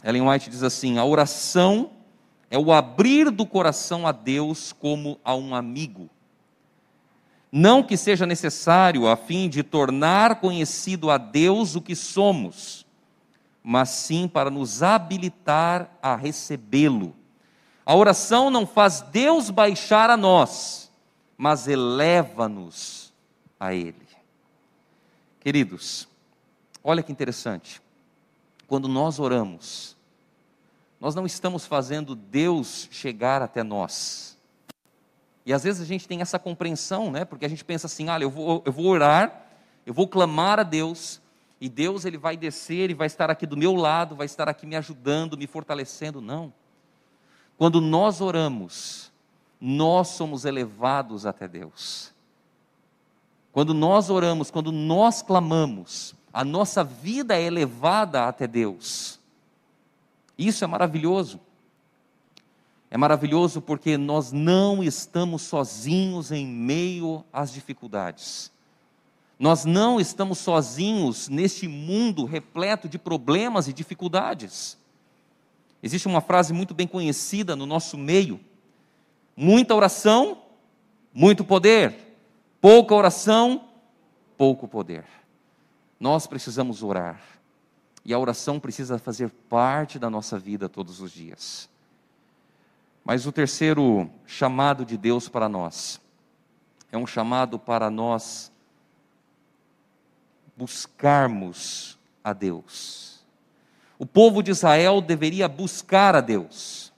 Ellen 0.04 0.28
White 0.28 0.48
diz 0.48 0.62
assim: 0.62 0.98
a 0.98 1.04
oração 1.04 1.90
é 2.50 2.58
o 2.58 2.72
abrir 2.72 3.30
do 3.30 3.44
coração 3.44 4.06
a 4.06 4.12
Deus 4.12 4.72
como 4.72 5.18
a 5.24 5.34
um 5.34 5.54
amigo. 5.54 6.08
Não 7.50 7.82
que 7.82 7.96
seja 7.96 8.26
necessário 8.26 9.08
a 9.08 9.16
fim 9.16 9.48
de 9.48 9.62
tornar 9.62 10.40
conhecido 10.40 11.10
a 11.10 11.16
Deus 11.16 11.74
o 11.74 11.80
que 11.80 11.96
somos, 11.96 12.86
mas 13.62 13.88
sim 13.88 14.28
para 14.28 14.50
nos 14.50 14.82
habilitar 14.82 15.90
a 16.02 16.14
recebê-lo. 16.14 17.14
A 17.86 17.94
oração 17.94 18.50
não 18.50 18.66
faz 18.66 19.00
Deus 19.00 19.48
baixar 19.48 20.10
a 20.10 20.16
nós, 20.16 20.90
mas 21.38 21.66
eleva-nos 21.66 23.14
a 23.58 23.72
Ele. 23.72 24.06
Queridos, 25.40 26.06
olha 26.84 27.02
que 27.02 27.10
interessante. 27.10 27.80
Quando 28.66 28.88
nós 28.88 29.18
oramos, 29.18 29.96
nós 31.00 31.14
não 31.14 31.24
estamos 31.24 31.64
fazendo 31.64 32.14
Deus 32.14 32.88
chegar 32.90 33.40
até 33.40 33.62
nós. 33.62 34.27
E 35.48 35.52
às 35.54 35.64
vezes 35.64 35.80
a 35.80 35.84
gente 35.86 36.06
tem 36.06 36.20
essa 36.20 36.38
compreensão, 36.38 37.10
né? 37.10 37.24
Porque 37.24 37.46
a 37.46 37.48
gente 37.48 37.64
pensa 37.64 37.86
assim: 37.86 38.10
olha, 38.10 38.22
eu 38.22 38.28
vou, 38.28 38.62
eu 38.66 38.70
vou 38.70 38.84
orar, 38.84 39.46
eu 39.86 39.94
vou 39.94 40.06
clamar 40.06 40.60
a 40.60 40.62
Deus, 40.62 41.22
e 41.58 41.70
Deus 41.70 42.04
ele 42.04 42.18
vai 42.18 42.36
descer 42.36 42.90
e 42.90 42.94
vai 42.94 43.06
estar 43.06 43.30
aqui 43.30 43.46
do 43.46 43.56
meu 43.56 43.74
lado, 43.74 44.14
vai 44.14 44.26
estar 44.26 44.46
aqui 44.46 44.66
me 44.66 44.76
ajudando, 44.76 45.38
me 45.38 45.46
fortalecendo. 45.46 46.20
Não. 46.20 46.52
Quando 47.56 47.80
nós 47.80 48.20
oramos, 48.20 49.10
nós 49.58 50.08
somos 50.08 50.44
elevados 50.44 51.24
até 51.24 51.48
Deus. 51.48 52.12
Quando 53.50 53.72
nós 53.72 54.10
oramos, 54.10 54.50
quando 54.50 54.70
nós 54.70 55.22
clamamos, 55.22 56.14
a 56.30 56.44
nossa 56.44 56.84
vida 56.84 57.34
é 57.34 57.42
elevada 57.42 58.28
até 58.28 58.46
Deus. 58.46 59.18
Isso 60.36 60.62
é 60.62 60.66
maravilhoso. 60.66 61.40
É 62.90 62.96
maravilhoso 62.96 63.60
porque 63.60 63.98
nós 63.98 64.32
não 64.32 64.82
estamos 64.82 65.42
sozinhos 65.42 66.32
em 66.32 66.46
meio 66.46 67.22
às 67.32 67.52
dificuldades. 67.52 68.50
Nós 69.38 69.64
não 69.64 70.00
estamos 70.00 70.38
sozinhos 70.38 71.28
neste 71.28 71.68
mundo 71.68 72.24
repleto 72.24 72.88
de 72.88 72.98
problemas 72.98 73.68
e 73.68 73.72
dificuldades. 73.72 74.76
Existe 75.82 76.08
uma 76.08 76.20
frase 76.20 76.52
muito 76.52 76.74
bem 76.74 76.88
conhecida 76.88 77.54
no 77.54 77.66
nosso 77.66 77.96
meio: 77.96 78.40
muita 79.36 79.74
oração, 79.74 80.42
muito 81.12 81.44
poder, 81.44 82.16
pouca 82.60 82.94
oração, 82.94 83.68
pouco 84.36 84.66
poder. 84.66 85.04
Nós 86.00 86.26
precisamos 86.26 86.82
orar, 86.82 87.20
e 88.04 88.14
a 88.14 88.18
oração 88.18 88.58
precisa 88.58 88.98
fazer 88.98 89.30
parte 89.48 89.98
da 89.98 90.08
nossa 90.08 90.38
vida 90.38 90.68
todos 90.68 91.00
os 91.00 91.12
dias. 91.12 91.68
Mas 93.08 93.24
o 93.24 93.32
terceiro 93.32 94.10
chamado 94.26 94.84
de 94.84 94.98
Deus 94.98 95.30
para 95.30 95.48
nós 95.48 95.98
é 96.92 96.98
um 96.98 97.06
chamado 97.06 97.58
para 97.58 97.88
nós 97.88 98.52
buscarmos 100.54 101.98
a 102.22 102.34
Deus. 102.34 103.24
O 103.98 104.04
povo 104.04 104.42
de 104.42 104.50
Israel 104.50 105.00
deveria 105.00 105.48
buscar 105.48 106.14
a 106.14 106.20
Deus. 106.20 106.92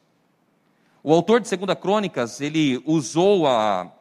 O 1.01 1.15
autor 1.15 1.41
de 1.41 1.57
2 1.57 1.79
Crônicas, 1.79 2.41
ele 2.41 2.83
usou 2.85 3.47
a, 3.47 3.93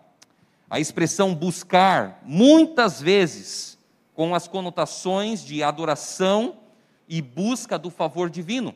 a 0.68 0.80
expressão 0.80 1.36
buscar 1.36 2.24
muitas 2.26 3.00
vezes 3.00 3.78
com 4.16 4.34
as 4.34 4.48
conotações 4.48 5.46
de 5.46 5.62
adoração 5.62 6.58
e 7.08 7.22
busca 7.22 7.78
do 7.78 7.92
favor 7.92 8.32
divino. 8.32 8.74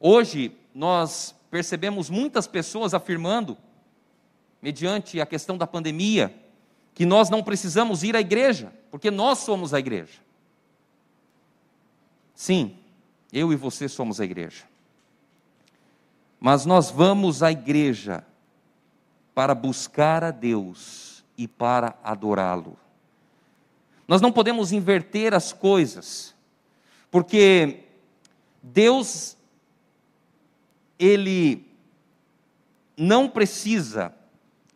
Hoje, 0.00 0.56
nós 0.74 1.36
percebemos 1.50 2.10
muitas 2.10 2.46
pessoas 2.46 2.94
afirmando, 2.94 3.56
mediante 4.60 5.20
a 5.20 5.26
questão 5.26 5.56
da 5.56 5.66
pandemia, 5.66 6.34
que 6.94 7.04
nós 7.04 7.28
não 7.28 7.42
precisamos 7.42 8.02
ir 8.02 8.16
à 8.16 8.20
igreja, 8.20 8.72
porque 8.90 9.10
nós 9.10 9.38
somos 9.40 9.74
a 9.74 9.78
igreja. 9.78 10.20
Sim, 12.34 12.76
eu 13.32 13.52
e 13.52 13.56
você 13.56 13.88
somos 13.88 14.20
a 14.20 14.24
igreja. 14.24 14.64
Mas 16.40 16.66
nós 16.66 16.90
vamos 16.90 17.42
à 17.42 17.50
igreja 17.50 18.24
para 19.34 19.54
buscar 19.54 20.24
a 20.24 20.30
Deus 20.30 21.24
e 21.36 21.46
para 21.46 21.94
adorá-lo. 22.02 22.78
Nós 24.08 24.20
não 24.20 24.32
podemos 24.32 24.72
inverter 24.72 25.34
as 25.34 25.52
coisas, 25.52 26.34
porque 27.10 27.84
Deus 28.62 29.36
ele 30.98 31.66
não 32.96 33.28
precisa 33.28 34.14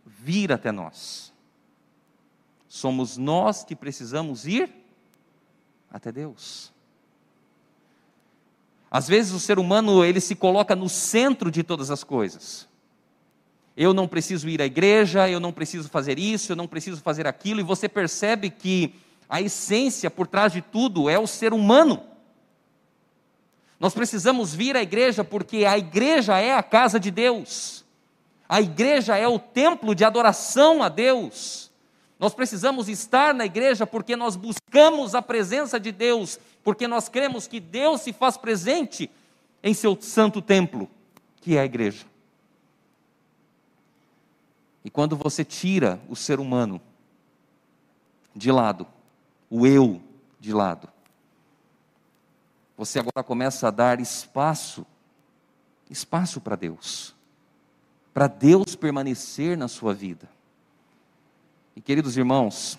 vir 0.05 0.53
até 0.53 0.71
nós. 0.71 1.33
Somos 2.69 3.17
nós 3.17 3.65
que 3.65 3.75
precisamos 3.75 4.47
ir 4.47 4.73
até 5.91 6.13
Deus. 6.13 6.73
Às 8.91 9.09
vezes 9.09 9.33
o 9.33 9.41
ser 9.41 9.59
humano 9.59 10.05
ele 10.05 10.21
se 10.21 10.35
coloca 10.35 10.75
no 10.75 10.89
centro 10.89 11.51
de 11.51 11.63
todas 11.63 11.91
as 11.91 12.03
coisas. 12.03 12.69
Eu 13.77 13.95
não 13.95 14.09
preciso 14.09 14.49
ir 14.49 14.61
à 14.61 14.67
igreja, 14.67 15.29
eu 15.29 15.41
não 15.41 15.53
preciso 15.53 15.89
fazer 15.89 16.19
isso, 16.19 16.53
eu 16.53 16.57
não 16.57 16.67
preciso 16.67 17.01
fazer 17.01 17.27
aquilo, 17.27 17.61
e 17.61 17.65
você 17.65 17.89
percebe 17.89 18.51
que 18.51 18.95
a 19.29 19.41
essência 19.41 20.11
por 20.11 20.27
trás 20.27 20.53
de 20.53 20.61
tudo 20.61 21.09
é 21.09 21.19
o 21.19 21.27
ser 21.27 21.53
humano. 21.53 22.03
Nós 23.81 23.95
precisamos 23.95 24.55
vir 24.55 24.77
à 24.77 24.83
igreja 24.83 25.25
porque 25.25 25.65
a 25.65 25.79
igreja 25.79 26.39
é 26.39 26.55
a 26.55 26.63
casa 26.63 27.01
de 27.01 27.11
Deus. 27.11 27.83
A 28.47 28.61
igreja 28.61 29.17
é 29.17 29.27
o 29.27 29.39
templo 29.39 29.95
de 29.95 30.05
adoração 30.05 30.83
a 30.83 30.91
Deus. 30.91 31.71
Nós 32.19 32.35
precisamos 32.35 32.91
estar 32.91 33.33
na 33.33 33.47
igreja 33.47 33.87
porque 33.87 34.15
nós 34.15 34.37
buscamos 34.37 35.15
a 35.15 35.23
presença 35.23 35.81
de 35.81 35.91
Deus, 35.91 36.39
porque 36.63 36.87
nós 36.87 37.09
cremos 37.09 37.47
que 37.47 37.59
Deus 37.59 38.03
se 38.03 38.13
faz 38.13 38.37
presente 38.37 39.11
em 39.63 39.73
seu 39.73 39.97
santo 39.99 40.43
templo, 40.43 40.87
que 41.41 41.57
é 41.57 41.61
a 41.61 41.65
igreja. 41.65 42.05
E 44.85 44.91
quando 44.91 45.17
você 45.17 45.43
tira 45.43 45.99
o 46.07 46.15
ser 46.15 46.39
humano 46.39 46.79
de 48.37 48.53
lado, 48.53 48.87
o 49.49 49.67
eu 49.67 50.03
de 50.39 50.53
lado, 50.53 50.89
você 52.81 52.99
agora 52.99 53.23
começa 53.23 53.69
a 53.69 53.71
dar 53.71 54.01
espaço, 54.01 54.87
espaço 55.91 56.41
para 56.41 56.57
Deus, 56.57 57.15
para 58.15 58.27
Deus 58.27 58.75
permanecer 58.75 59.55
na 59.55 59.69
sua 59.69 59.93
vida. 59.93 60.27
E 61.77 61.83
queridos 61.83 62.17
irmãos, 62.17 62.79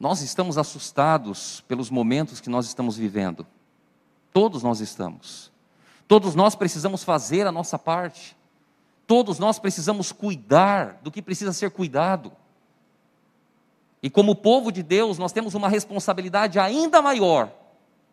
nós 0.00 0.22
estamos 0.22 0.58
assustados 0.58 1.60
pelos 1.68 1.88
momentos 1.88 2.40
que 2.40 2.50
nós 2.50 2.66
estamos 2.66 2.96
vivendo. 2.96 3.46
Todos 4.32 4.64
nós 4.64 4.80
estamos. 4.80 5.52
Todos 6.08 6.34
nós 6.34 6.56
precisamos 6.56 7.04
fazer 7.04 7.46
a 7.46 7.52
nossa 7.52 7.78
parte. 7.78 8.36
Todos 9.06 9.38
nós 9.38 9.60
precisamos 9.60 10.10
cuidar 10.10 10.98
do 11.00 11.12
que 11.12 11.22
precisa 11.22 11.52
ser 11.52 11.70
cuidado. 11.70 12.32
E 14.02 14.10
como 14.10 14.34
povo 14.34 14.72
de 14.72 14.82
Deus, 14.82 15.16
nós 15.16 15.30
temos 15.30 15.54
uma 15.54 15.68
responsabilidade 15.68 16.58
ainda 16.58 17.00
maior 17.00 17.52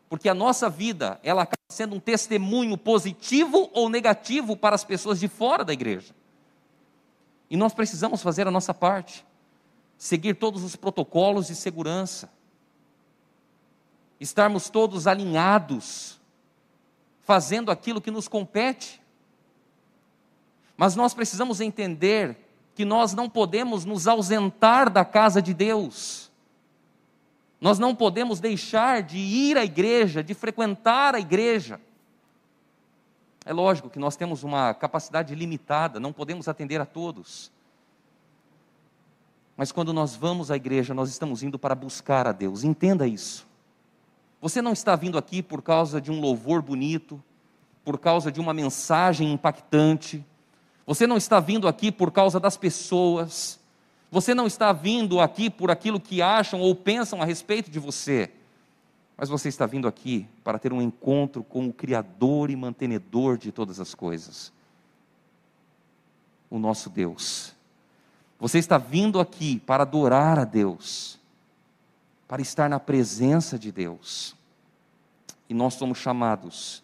porque 0.10 0.30
a 0.30 0.34
nossa 0.34 0.70
vida, 0.70 1.20
ela 1.24 1.44
acaba 1.44 1.56
sendo 1.70 1.96
um 1.96 2.00
testemunho 2.00 2.78
positivo 2.78 3.70
ou 3.74 3.90
negativo 3.90 4.56
para 4.56 4.76
as 4.76 4.84
pessoas 4.84 5.20
de 5.20 5.28
fora 5.28 5.66
da 5.66 5.74
igreja. 5.74 6.14
E 7.50 7.58
nós 7.58 7.74
precisamos 7.74 8.22
fazer 8.22 8.48
a 8.48 8.52
nossa 8.52 8.74
parte, 8.74 9.26
seguir 9.98 10.36
todos 10.36 10.64
os 10.64 10.76
protocolos 10.76 11.48
de 11.48 11.56
segurança, 11.56 12.30
estarmos 14.20 14.70
todos 14.70 15.08
alinhados, 15.08 16.20
fazendo 17.22 17.72
aquilo 17.72 18.02
que 18.02 18.12
nos 18.12 18.28
compete. 18.28 19.02
Mas 20.78 20.96
nós 20.96 21.14
precisamos 21.14 21.62
entender 21.62 22.38
que 22.76 22.86
nós 22.86 23.14
não 23.14 23.30
podemos 23.30 23.86
nos 23.86 24.08
ausentar 24.08 24.90
da 24.90 25.06
casa 25.06 25.42
de 25.42 25.54
Deus. 25.54 26.25
Nós 27.60 27.80
não 27.80 27.96
podemos 27.96 28.40
deixar 28.40 29.02
de 29.02 29.18
ir 29.18 29.58
à 29.58 29.64
igreja, 29.64 30.24
de 30.24 30.34
frequentar 30.34 31.16
a 31.16 31.20
igreja. 31.20 31.80
É 33.46 33.54
lógico 33.54 33.90
que 33.90 34.00
nós 34.00 34.16
temos 34.16 34.44
uma 34.44 34.74
capacidade 34.74 35.34
limitada, 35.36 36.00
não 36.00 36.12
podemos 36.12 36.48
atender 36.48 36.82
a 36.82 36.86
todos. 36.86 37.52
Mas 39.56 39.72
quando 39.72 39.94
nós 39.94 40.16
vamos 40.16 40.52
à 40.52 40.56
igreja, 40.56 40.94
nós 40.94 41.10
estamos 41.10 41.44
indo 41.44 41.58
para 41.58 41.76
buscar 41.76 42.28
a 42.28 42.32
Deus, 42.32 42.64
entenda 42.64 43.08
isso. 43.08 43.48
Você 44.42 44.62
não 44.62 44.74
está 44.74 44.96
vindo 44.96 45.18
aqui 45.18 45.42
por 45.42 45.62
causa 45.62 46.02
de 46.02 46.12
um 46.12 46.20
louvor 46.20 46.62
bonito, 46.62 47.24
por 47.84 47.98
causa 47.98 48.32
de 48.32 48.40
uma 48.40 48.54
mensagem 48.54 49.32
impactante, 49.32 50.26
você 50.86 51.08
não 51.08 51.18
está 51.18 51.40
vindo 51.40 51.68
aqui 51.68 51.92
por 51.92 52.12
causa 52.12 52.40
das 52.40 52.56
pessoas, 52.56 53.60
você 54.12 54.34
não 54.34 54.48
está 54.48 54.72
vindo 54.72 55.20
aqui 55.20 55.50
por 55.50 55.72
aquilo 55.72 56.00
que 56.00 56.22
acham 56.22 56.60
ou 56.60 56.76
pensam 56.76 57.22
a 57.22 57.26
respeito 57.26 57.70
de 57.70 57.80
você, 57.80 58.32
mas 59.18 59.30
você 59.30 59.50
está 59.50 59.66
vindo 59.66 59.88
aqui 59.88 60.28
para 60.44 60.60
ter 60.60 60.74
um 60.74 60.82
encontro 60.82 61.44
com 61.44 61.68
o 61.68 61.74
Criador 61.74 62.50
e 62.50 62.56
mantenedor 62.56 63.38
de 63.38 63.52
todas 63.52 63.80
as 63.80 63.96
coisas, 63.96 64.52
o 66.50 66.60
nosso 66.60 66.90
Deus. 66.90 67.54
Você 68.40 68.60
está 68.60 68.78
vindo 68.78 69.20
aqui 69.20 69.60
para 69.60 69.84
adorar 69.84 70.38
a 70.38 70.44
Deus, 70.44 71.18
para 72.28 72.42
estar 72.42 72.70
na 72.70 72.80
presença 72.80 73.58
de 73.58 73.72
Deus. 73.72 74.36
E 75.48 75.54
nós 75.54 75.76
somos 75.76 75.98
chamados 75.98 76.84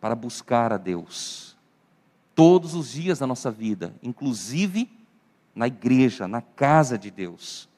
para 0.00 0.14
buscar 0.14 0.72
a 0.72 0.76
Deus 0.76 1.56
todos 2.34 2.74
os 2.74 2.92
dias 2.92 3.18
da 3.18 3.26
nossa 3.26 3.50
vida, 3.50 3.92
inclusive 4.00 4.88
na 5.58 5.66
igreja, 5.66 6.28
na 6.28 6.40
casa 6.40 6.96
de 6.96 7.10
Deus. 7.10 7.68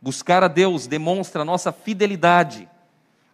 Buscar 0.00 0.42
a 0.42 0.48
Deus 0.48 0.86
demonstra 0.86 1.42
a 1.42 1.44
nossa 1.44 1.70
fidelidade, 1.70 2.66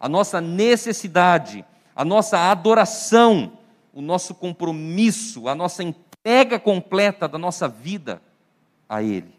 a 0.00 0.08
nossa 0.08 0.40
necessidade, 0.40 1.64
a 1.94 2.04
nossa 2.04 2.50
adoração, 2.50 3.56
o 3.94 4.02
nosso 4.02 4.34
compromisso, 4.34 5.48
a 5.48 5.54
nossa 5.54 5.84
entrega 5.84 6.58
completa 6.58 7.28
da 7.28 7.38
nossa 7.38 7.68
vida 7.68 8.20
a 8.88 9.04
Ele. 9.04 9.32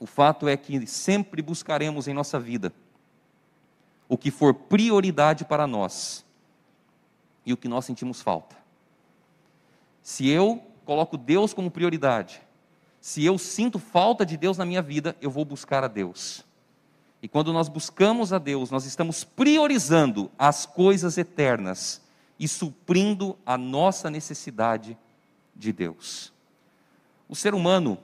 O 0.00 0.04
fato 0.04 0.48
é 0.48 0.56
que 0.56 0.84
sempre 0.84 1.40
buscaremos 1.40 2.08
em 2.08 2.12
nossa 2.12 2.40
vida 2.40 2.72
o 4.08 4.18
que 4.18 4.32
for 4.32 4.52
prioridade 4.52 5.44
para 5.44 5.68
nós 5.68 6.26
e 7.46 7.52
o 7.52 7.56
que 7.56 7.68
nós 7.68 7.84
sentimos 7.84 8.20
falta. 8.20 8.56
Se 10.02 10.28
eu 10.28 10.60
coloco 10.84 11.16
Deus 11.16 11.54
como 11.54 11.70
prioridade, 11.70 12.42
se 13.02 13.24
eu 13.24 13.36
sinto 13.36 13.80
falta 13.80 14.24
de 14.24 14.36
Deus 14.36 14.56
na 14.56 14.64
minha 14.64 14.80
vida, 14.80 15.16
eu 15.20 15.28
vou 15.28 15.44
buscar 15.44 15.82
a 15.82 15.88
Deus. 15.88 16.44
E 17.20 17.26
quando 17.26 17.52
nós 17.52 17.68
buscamos 17.68 18.32
a 18.32 18.38
Deus, 18.38 18.70
nós 18.70 18.86
estamos 18.86 19.24
priorizando 19.24 20.30
as 20.38 20.64
coisas 20.64 21.18
eternas 21.18 22.00
e 22.38 22.46
suprindo 22.46 23.36
a 23.44 23.58
nossa 23.58 24.08
necessidade 24.08 24.96
de 25.52 25.72
Deus. 25.72 26.32
O 27.28 27.34
ser 27.34 27.54
humano, 27.54 27.98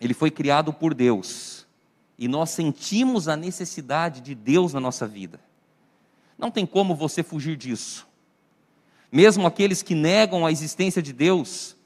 ele 0.00 0.14
foi 0.14 0.30
criado 0.30 0.72
por 0.72 0.94
Deus, 0.94 1.66
e 2.16 2.26
nós 2.26 2.48
sentimos 2.48 3.28
a 3.28 3.36
necessidade 3.36 4.22
de 4.22 4.34
Deus 4.34 4.72
na 4.72 4.80
nossa 4.80 5.06
vida. 5.06 5.38
Não 6.38 6.50
tem 6.50 6.64
como 6.64 6.94
você 6.94 7.22
fugir 7.22 7.58
disso. 7.58 8.08
Mesmo 9.10 9.46
aqueles 9.46 9.82
que 9.82 9.94
negam 9.94 10.46
a 10.46 10.50
existência 10.50 11.02
de 11.02 11.12
Deus, 11.12 11.76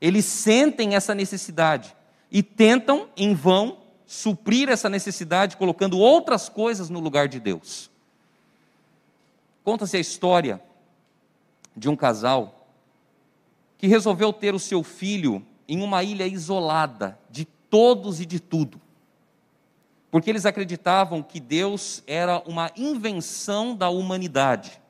eles 0.00 0.24
sentem 0.24 0.94
essa 0.94 1.14
necessidade 1.14 1.94
e 2.30 2.42
tentam, 2.42 3.08
em 3.16 3.34
vão, 3.34 3.78
suprir 4.06 4.68
essa 4.68 4.88
necessidade 4.88 5.56
colocando 5.56 5.98
outras 5.98 6.48
coisas 6.48 6.90
no 6.90 7.00
lugar 7.00 7.28
de 7.28 7.40
Deus. 7.40 7.90
Conta-se 9.62 9.96
a 9.96 10.00
história 10.00 10.60
de 11.76 11.88
um 11.88 11.96
casal 11.96 12.68
que 13.78 13.86
resolveu 13.86 14.32
ter 14.32 14.54
o 14.54 14.58
seu 14.58 14.82
filho 14.82 15.44
em 15.66 15.82
uma 15.82 16.02
ilha 16.02 16.26
isolada 16.26 17.18
de 17.30 17.44
todos 17.44 18.20
e 18.20 18.26
de 18.26 18.38
tudo. 18.38 18.80
Porque 20.10 20.30
eles 20.30 20.46
acreditavam 20.46 21.22
que 21.22 21.40
Deus 21.40 22.02
era 22.06 22.40
uma 22.46 22.70
invenção 22.76 23.74
da 23.74 23.88
humanidade. 23.88 24.80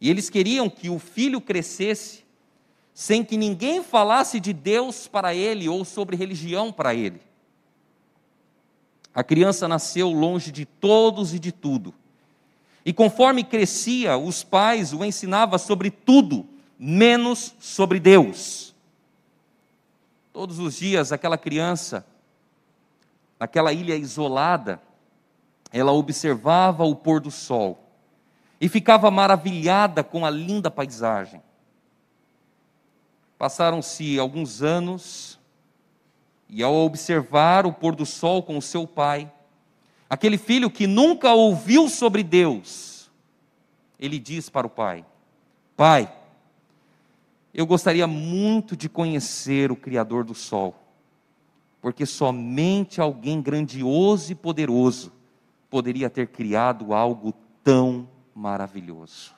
E 0.00 0.08
eles 0.08 0.30
queriam 0.30 0.70
que 0.70 0.88
o 0.88 0.98
filho 0.98 1.40
crescesse 1.40 2.24
sem 3.00 3.24
que 3.24 3.38
ninguém 3.38 3.82
falasse 3.82 4.38
de 4.38 4.52
Deus 4.52 5.08
para 5.08 5.34
ele 5.34 5.66
ou 5.66 5.86
sobre 5.86 6.16
religião 6.16 6.70
para 6.70 6.94
ele. 6.94 7.22
A 9.14 9.24
criança 9.24 9.66
nasceu 9.66 10.10
longe 10.10 10.52
de 10.52 10.66
todos 10.66 11.32
e 11.32 11.38
de 11.38 11.50
tudo. 11.50 11.94
E 12.84 12.92
conforme 12.92 13.42
crescia, 13.42 14.18
os 14.18 14.44
pais 14.44 14.92
o 14.92 15.02
ensinavam 15.02 15.58
sobre 15.58 15.90
tudo, 15.90 16.46
menos 16.78 17.54
sobre 17.58 17.98
Deus. 17.98 18.74
Todos 20.30 20.58
os 20.58 20.76
dias, 20.76 21.10
aquela 21.10 21.38
criança, 21.38 22.04
naquela 23.38 23.72
ilha 23.72 23.96
isolada, 23.96 24.78
ela 25.72 25.92
observava 25.92 26.84
o 26.84 26.94
pôr 26.94 27.18
do 27.18 27.30
sol 27.30 27.82
e 28.60 28.68
ficava 28.68 29.10
maravilhada 29.10 30.04
com 30.04 30.26
a 30.26 30.28
linda 30.28 30.70
paisagem. 30.70 31.40
Passaram-se 33.40 34.18
alguns 34.18 34.60
anos, 34.60 35.38
e 36.46 36.62
ao 36.62 36.74
observar 36.74 37.64
o 37.64 37.72
pôr 37.72 37.96
do 37.96 38.04
sol 38.04 38.42
com 38.42 38.58
o 38.58 38.60
seu 38.60 38.86
pai, 38.86 39.32
aquele 40.10 40.36
filho 40.36 40.70
que 40.70 40.86
nunca 40.86 41.32
ouviu 41.32 41.88
sobre 41.88 42.22
Deus, 42.22 43.10
ele 43.98 44.18
diz 44.18 44.50
para 44.50 44.66
o 44.66 44.70
pai: 44.70 45.06
Pai, 45.74 46.12
eu 47.54 47.64
gostaria 47.64 48.06
muito 48.06 48.76
de 48.76 48.90
conhecer 48.90 49.72
o 49.72 49.76
Criador 49.76 50.22
do 50.22 50.34
sol, 50.34 50.74
porque 51.80 52.04
somente 52.04 53.00
alguém 53.00 53.40
grandioso 53.40 54.32
e 54.32 54.34
poderoso 54.34 55.10
poderia 55.70 56.10
ter 56.10 56.26
criado 56.28 56.92
algo 56.92 57.32
tão 57.64 58.06
maravilhoso. 58.34 59.34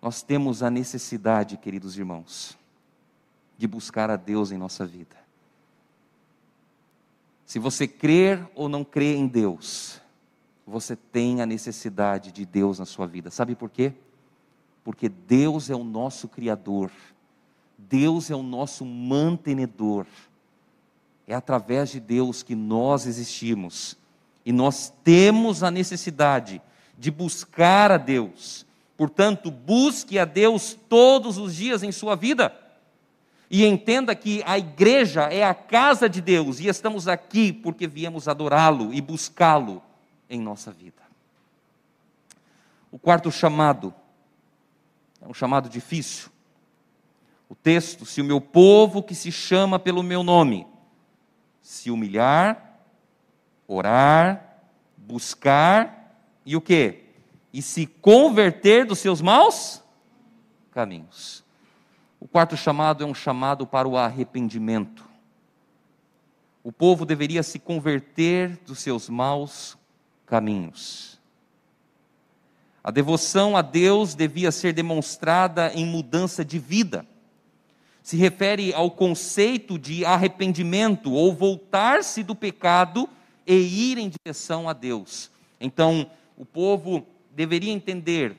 Nós 0.00 0.22
temos 0.22 0.62
a 0.62 0.70
necessidade, 0.70 1.56
queridos 1.56 1.98
irmãos, 1.98 2.59
de 3.60 3.68
buscar 3.68 4.08
a 4.08 4.16
Deus 4.16 4.50
em 4.50 4.56
nossa 4.56 4.86
vida. 4.86 5.14
Se 7.44 7.58
você 7.58 7.86
crer 7.86 8.48
ou 8.54 8.70
não 8.70 8.82
crer 8.82 9.18
em 9.18 9.26
Deus, 9.26 10.00
você 10.66 10.96
tem 10.96 11.42
a 11.42 11.46
necessidade 11.46 12.32
de 12.32 12.46
Deus 12.46 12.78
na 12.78 12.86
sua 12.86 13.06
vida. 13.06 13.30
Sabe 13.30 13.54
por 13.54 13.68
quê? 13.68 13.92
Porque 14.82 15.10
Deus 15.10 15.68
é 15.68 15.74
o 15.74 15.84
nosso 15.84 16.26
Criador, 16.26 16.90
Deus 17.76 18.30
é 18.30 18.34
o 18.34 18.42
nosso 18.42 18.82
mantenedor. 18.82 20.06
É 21.26 21.34
através 21.34 21.90
de 21.90 22.00
Deus 22.00 22.42
que 22.42 22.54
nós 22.54 23.04
existimos. 23.04 23.94
E 24.42 24.52
nós 24.52 24.90
temos 25.04 25.62
a 25.62 25.70
necessidade 25.70 26.62
de 26.98 27.10
buscar 27.10 27.92
a 27.92 27.98
Deus. 27.98 28.64
Portanto, 28.96 29.50
busque 29.50 30.18
a 30.18 30.24
Deus 30.24 30.78
todos 30.88 31.36
os 31.36 31.54
dias 31.54 31.82
em 31.82 31.92
sua 31.92 32.16
vida. 32.16 32.58
E 33.50 33.66
entenda 33.66 34.14
que 34.14 34.42
a 34.46 34.56
igreja 34.56 35.22
é 35.24 35.42
a 35.42 35.52
casa 35.52 36.08
de 36.08 36.20
Deus 36.20 36.60
e 36.60 36.68
estamos 36.68 37.08
aqui 37.08 37.52
porque 37.52 37.88
viemos 37.88 38.28
adorá-lo 38.28 38.94
e 38.94 39.00
buscá-lo 39.00 39.82
em 40.28 40.40
nossa 40.40 40.70
vida. 40.70 41.02
O 42.92 42.98
quarto 42.98 43.30
chamado 43.32 43.92
é 45.20 45.26
um 45.26 45.34
chamado 45.34 45.68
difícil. 45.68 46.30
O 47.48 47.54
texto: 47.56 48.06
se 48.06 48.20
o 48.20 48.24
meu 48.24 48.40
povo 48.40 49.02
que 49.02 49.16
se 49.16 49.32
chama 49.32 49.80
pelo 49.80 50.02
meu 50.02 50.22
nome 50.22 50.66
se 51.60 51.90
humilhar, 51.90 52.80
orar, 53.66 54.58
buscar 54.96 56.24
e 56.46 56.56
o 56.56 56.60
que? 56.60 57.04
E 57.52 57.60
se 57.60 57.86
converter 57.86 58.86
dos 58.86 59.00
seus 59.00 59.20
maus 59.20 59.82
caminhos. 60.70 61.39
O 62.20 62.28
quarto 62.28 62.54
chamado 62.54 63.02
é 63.02 63.06
um 63.06 63.14
chamado 63.14 63.66
para 63.66 63.88
o 63.88 63.96
arrependimento. 63.96 65.08
O 66.62 66.70
povo 66.70 67.06
deveria 67.06 67.42
se 67.42 67.58
converter 67.58 68.58
dos 68.66 68.80
seus 68.80 69.08
maus 69.08 69.78
caminhos. 70.26 71.18
A 72.84 72.90
devoção 72.90 73.56
a 73.56 73.62
Deus 73.62 74.14
devia 74.14 74.52
ser 74.52 74.74
demonstrada 74.74 75.72
em 75.74 75.86
mudança 75.86 76.44
de 76.44 76.58
vida. 76.58 77.06
Se 78.02 78.18
refere 78.18 78.74
ao 78.74 78.90
conceito 78.90 79.78
de 79.78 80.04
arrependimento 80.04 81.12
ou 81.12 81.34
voltar-se 81.34 82.22
do 82.22 82.34
pecado 82.34 83.08
e 83.46 83.90
ir 83.90 83.98
em 83.98 84.10
direção 84.10 84.68
a 84.68 84.74
Deus. 84.74 85.30
Então, 85.58 86.10
o 86.36 86.44
povo 86.44 87.06
deveria 87.30 87.72
entender 87.72 88.36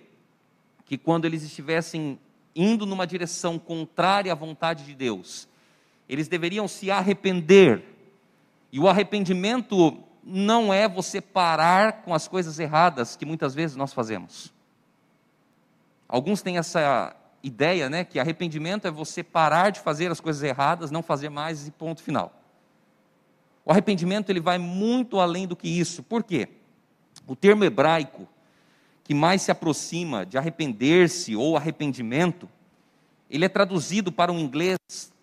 que 0.86 0.98
quando 0.98 1.26
eles 1.26 1.44
estivessem 1.44 2.20
indo 2.55 2.85
numa 2.85 3.07
direção 3.07 3.57
contrária 3.57 4.31
à 4.31 4.35
vontade 4.35 4.85
de 4.85 4.93
Deus, 4.93 5.47
eles 6.07 6.27
deveriam 6.27 6.67
se 6.67 6.91
arrepender. 6.91 7.83
E 8.71 8.79
o 8.79 8.87
arrependimento 8.87 9.97
não 10.23 10.73
é 10.73 10.87
você 10.87 11.21
parar 11.21 12.01
com 12.03 12.13
as 12.13 12.27
coisas 12.27 12.59
erradas 12.59 13.15
que 13.15 13.25
muitas 13.25 13.55
vezes 13.55 13.75
nós 13.75 13.93
fazemos. 13.93 14.53
Alguns 16.07 16.41
têm 16.41 16.57
essa 16.57 17.15
ideia, 17.41 17.89
né, 17.89 18.03
que 18.03 18.19
arrependimento 18.19 18.87
é 18.87 18.91
você 18.91 19.23
parar 19.23 19.71
de 19.71 19.79
fazer 19.79 20.11
as 20.11 20.19
coisas 20.19 20.43
erradas, 20.43 20.91
não 20.91 21.01
fazer 21.01 21.29
mais 21.29 21.67
e 21.67 21.71
ponto 21.71 22.03
final. 22.03 22.33
O 23.63 23.71
arrependimento 23.71 24.29
ele 24.29 24.39
vai 24.39 24.57
muito 24.57 25.19
além 25.19 25.47
do 25.47 25.55
que 25.55 25.67
isso. 25.67 26.03
Por 26.03 26.23
quê? 26.23 26.49
O 27.27 27.35
termo 27.35 27.63
hebraico 27.63 28.27
que 29.12 29.15
mais 29.15 29.41
se 29.41 29.52
aproxima 29.52 30.26
de 30.26 30.38
arrepender-se 30.38 31.36
ou 31.36 31.58
arrependimento, 31.58 32.47
ele 33.30 33.43
é 33.43 33.50
traduzido 33.50 34.10
para 34.10 34.32
o 34.32 34.39
inglês 34.39 34.78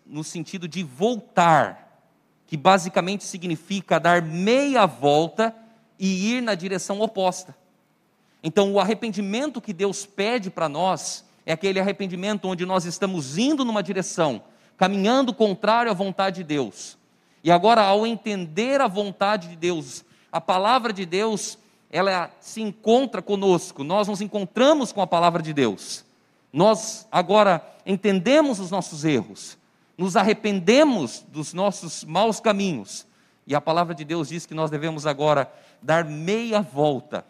no 0.04 0.22
sentido 0.22 0.68
de 0.68 0.82
voltar, 0.82 2.02
que 2.46 2.54
basicamente 2.54 3.24
significa 3.24 3.98
dar 3.98 4.20
meia 4.20 4.84
volta 4.84 5.56
e 5.98 6.34
ir 6.34 6.42
na 6.42 6.54
direção 6.54 7.00
oposta. 7.00 7.56
Então, 8.42 8.74
o 8.74 8.78
arrependimento 8.78 9.58
que 9.58 9.72
Deus 9.72 10.04
pede 10.04 10.50
para 10.50 10.68
nós 10.68 11.24
é 11.46 11.54
aquele 11.54 11.80
arrependimento 11.80 12.46
onde 12.46 12.66
nós 12.66 12.84
estamos 12.84 13.38
indo 13.38 13.64
numa 13.64 13.82
direção, 13.82 14.42
caminhando 14.76 15.32
contrário 15.32 15.90
à 15.90 15.94
vontade 15.94 16.42
de 16.42 16.44
Deus. 16.44 16.98
E 17.42 17.50
agora, 17.50 17.80
ao 17.80 18.06
entender 18.06 18.82
a 18.82 18.86
vontade 18.86 19.48
de 19.48 19.56
Deus, 19.56 20.04
a 20.30 20.42
palavra 20.42 20.92
de 20.92 21.06
Deus, 21.06 21.58
ela 21.90 22.30
se 22.40 22.60
encontra 22.60 23.22
conosco, 23.22 23.82
nós 23.82 24.08
nos 24.08 24.20
encontramos 24.20 24.92
com 24.92 25.00
a 25.00 25.06
palavra 25.06 25.42
de 25.42 25.52
Deus. 25.52 26.04
Nós 26.52 27.06
agora 27.10 27.64
entendemos 27.86 28.60
os 28.60 28.70
nossos 28.70 29.04
erros, 29.04 29.56
nos 29.96 30.16
arrependemos 30.16 31.24
dos 31.28 31.52
nossos 31.54 32.04
maus 32.04 32.40
caminhos, 32.40 33.06
e 33.46 33.54
a 33.54 33.60
palavra 33.60 33.94
de 33.94 34.04
Deus 34.04 34.28
diz 34.28 34.44
que 34.44 34.54
nós 34.54 34.70
devemos 34.70 35.06
agora 35.06 35.50
dar 35.80 36.04
meia 36.04 36.60
volta 36.60 37.24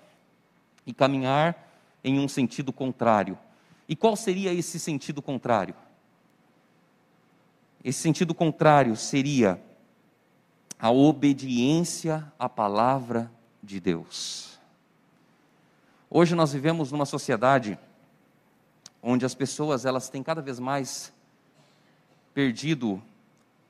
e 0.84 0.92
caminhar 0.92 1.68
em 2.02 2.18
um 2.18 2.26
sentido 2.26 2.72
contrário. 2.72 3.38
E 3.88 3.94
qual 3.94 4.16
seria 4.16 4.52
esse 4.52 4.78
sentido 4.78 5.22
contrário? 5.22 5.74
Esse 7.84 8.00
sentido 8.00 8.34
contrário 8.34 8.96
seria 8.96 9.60
a 10.78 10.90
obediência 10.90 12.30
à 12.38 12.48
palavra 12.48 13.30
de 13.62 13.80
Deus. 13.80 14.58
Hoje 16.10 16.34
nós 16.34 16.52
vivemos 16.52 16.90
numa 16.90 17.04
sociedade 17.04 17.78
onde 19.02 19.24
as 19.26 19.34
pessoas 19.34 19.84
elas 19.84 20.08
têm 20.08 20.22
cada 20.22 20.40
vez 20.40 20.58
mais 20.58 21.12
perdido 22.32 23.02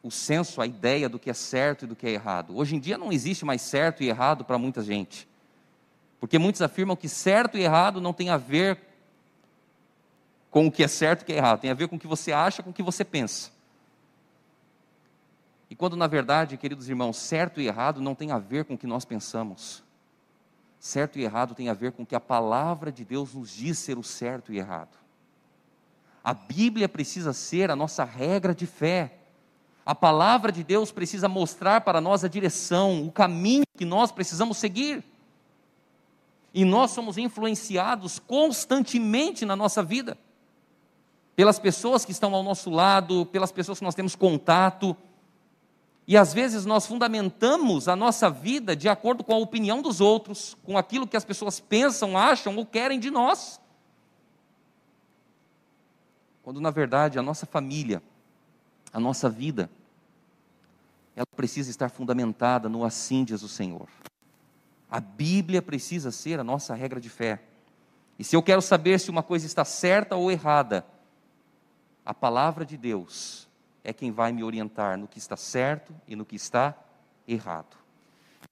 o 0.03 0.11
senso, 0.11 0.61
a 0.61 0.67
ideia 0.67 1.09
do 1.09 1.19
que 1.19 1.31
é 1.31 1.35
certo 1.35 1.85
e 1.85 1.89
do 1.89 1.97
que 1.97 2.07
é 2.07 2.11
errado. 2.11 2.57
Hoje 2.57 2.77
em 2.77 2.81
dia 2.81 2.97
não 2.97 3.13
existe 3.13 3.45
mais 3.45 3.63
certo 3.63 4.03
e 4.03 4.09
errado 4.09 4.45
para 4.45 4.59
muita 4.59 4.83
gente. 4.83 5.29
Porque 6.21 6.39
muitos 6.39 6.63
afirmam 6.63 6.97
que 6.97 7.09
certo 7.09 7.59
e 7.59 7.63
errado 7.63 8.01
não 8.01 8.13
tem 8.13 8.31
a 8.31 8.37
ver 8.37 8.79
com 10.51 10.67
o 10.67 10.73
que 10.73 10.83
é 10.83 10.89
certo 10.89 11.21
e 11.21 11.23
o 11.23 11.27
que 11.27 11.33
é 11.33 11.37
errado, 11.37 11.61
tem 11.61 11.71
a 11.71 11.75
ver 11.75 11.89
com 11.89 11.97
o 11.97 11.99
que 11.99 12.07
você 12.07 12.33
acha, 12.33 12.63
com 12.63 12.71
o 12.71 12.73
que 12.73 12.83
você 12.83 13.05
pensa. 13.05 13.51
E 15.71 15.75
quando 15.75 15.97
na 15.97 16.07
verdade, 16.07 16.57
queridos 16.57 16.89
irmãos, 16.89 17.17
certo 17.17 17.61
e 17.61 17.67
errado 17.67 18.01
não 18.01 18.15
tem 18.15 18.31
a 18.31 18.39
ver 18.39 18.65
com 18.65 18.75
o 18.75 18.79
que 18.79 18.87
nós 18.87 19.05
pensamos. 19.05 19.83
Certo 20.81 21.19
e 21.19 21.25
errado 21.25 21.55
tem 21.55 21.69
a 21.69 21.75
ver 21.75 21.93
com 21.93 22.03
o 22.03 22.07
que 22.07 22.15
a 22.15 22.21
palavra 22.21 22.91
de 22.91 23.05
Deus 23.05 23.35
nos 23.35 23.51
diz 23.51 23.79
ser 23.79 23.99
o 23.99 24.03
certo 24.03 24.53
e 24.53 24.59
errado. 24.59 24.97
A 26.23 26.33
Bíblia 26.33 26.89
precisa 26.89 27.33
ser 27.33 27.71
a 27.71 27.77
nossa 27.77 28.05
regra 28.05 28.55
de 28.55 28.67
fé. 28.67 29.19
A 29.85 29.95
palavra 29.95 30.53
de 30.53 30.63
Deus 30.63 30.93
precisa 30.93 31.29
mostrar 31.29 31.81
para 31.81 32.01
nós 32.01 32.23
a 32.23 32.29
direção, 32.29 33.07
o 33.07 33.13
caminho 33.13 33.65
que 33.77 33.85
nós 33.85 34.13
precisamos 34.13 34.59
seguir. 34.59 35.03
E 36.53 36.65
nós 36.65 36.91
somos 36.91 37.19
influenciados 37.19 38.19
constantemente 38.19 39.45
na 39.45 39.57
nossa 39.57 39.83
vida, 39.83 40.17
pelas 41.35 41.59
pessoas 41.59 42.05
que 42.05 42.13
estão 42.13 42.35
ao 42.35 42.43
nosso 42.43 42.71
lado, 42.71 43.27
pelas 43.27 43.53
pessoas 43.53 43.79
que 43.79 43.85
nós 43.85 43.95
temos 43.95 44.15
contato, 44.15 44.97
e 46.09 46.17
às 46.17 46.33
vezes 46.33 46.65
nós 46.65 46.87
fundamentamos 46.87 47.87
a 47.87 47.95
nossa 47.95 48.31
vida 48.31 48.75
de 48.75 48.89
acordo 48.89 49.23
com 49.23 49.35
a 49.35 49.37
opinião 49.37 49.83
dos 49.83 50.01
outros, 50.01 50.57
com 50.65 50.79
aquilo 50.79 51.07
que 51.07 51.19
as 51.19 51.25
pessoas 51.25 51.61
pensam, 51.61 52.17
acham 52.17 52.57
ou 52.57 52.65
querem 52.65 52.99
de 52.99 53.11
nós. 53.11 53.61
Quando 56.43 56.63
na 56.63 56.71
verdade 56.71 57.19
a 57.19 57.23
nossa 57.23 57.45
família, 57.45 58.03
a 58.91 58.99
nossa 58.99 59.29
vida, 59.29 59.69
ela 61.15 61.27
precisa 61.37 61.71
estar 61.71 61.91
fundamentada 61.91 62.71
no 62.71 62.85
assim 62.85 63.23
diz 63.23 63.43
o 63.43 63.49
Senhor. 63.49 63.87
A 64.91 65.01
Bíblia 65.01 65.61
precisa 65.61 66.11
ser 66.11 66.41
a 66.41 66.45
nossa 66.45 66.75
regra 66.75 67.03
de 67.03 67.11
fé. 67.11 67.43
E 68.19 68.25
se 68.25 68.35
eu 68.35 68.43
quero 68.43 68.63
saber 68.63 68.99
se 68.99 69.11
uma 69.11 69.23
coisa 69.23 69.45
está 69.45 69.63
certa 69.63 70.17
ou 70.17 70.33
errada, 70.33 70.87
a 72.03 72.15
palavra 72.15 72.65
de 72.65 72.79
Deus 72.79 73.48
é 73.83 73.93
quem 73.93 74.11
vai 74.11 74.33
me 74.33 74.45
orientar 74.45 74.99
no 74.99 75.09
que 75.09 75.19
está 75.19 75.37
certo 75.37 75.95
e 76.07 76.15
no 76.15 76.25
que 76.25 76.37
está 76.37 76.77
errado. 77.27 77.77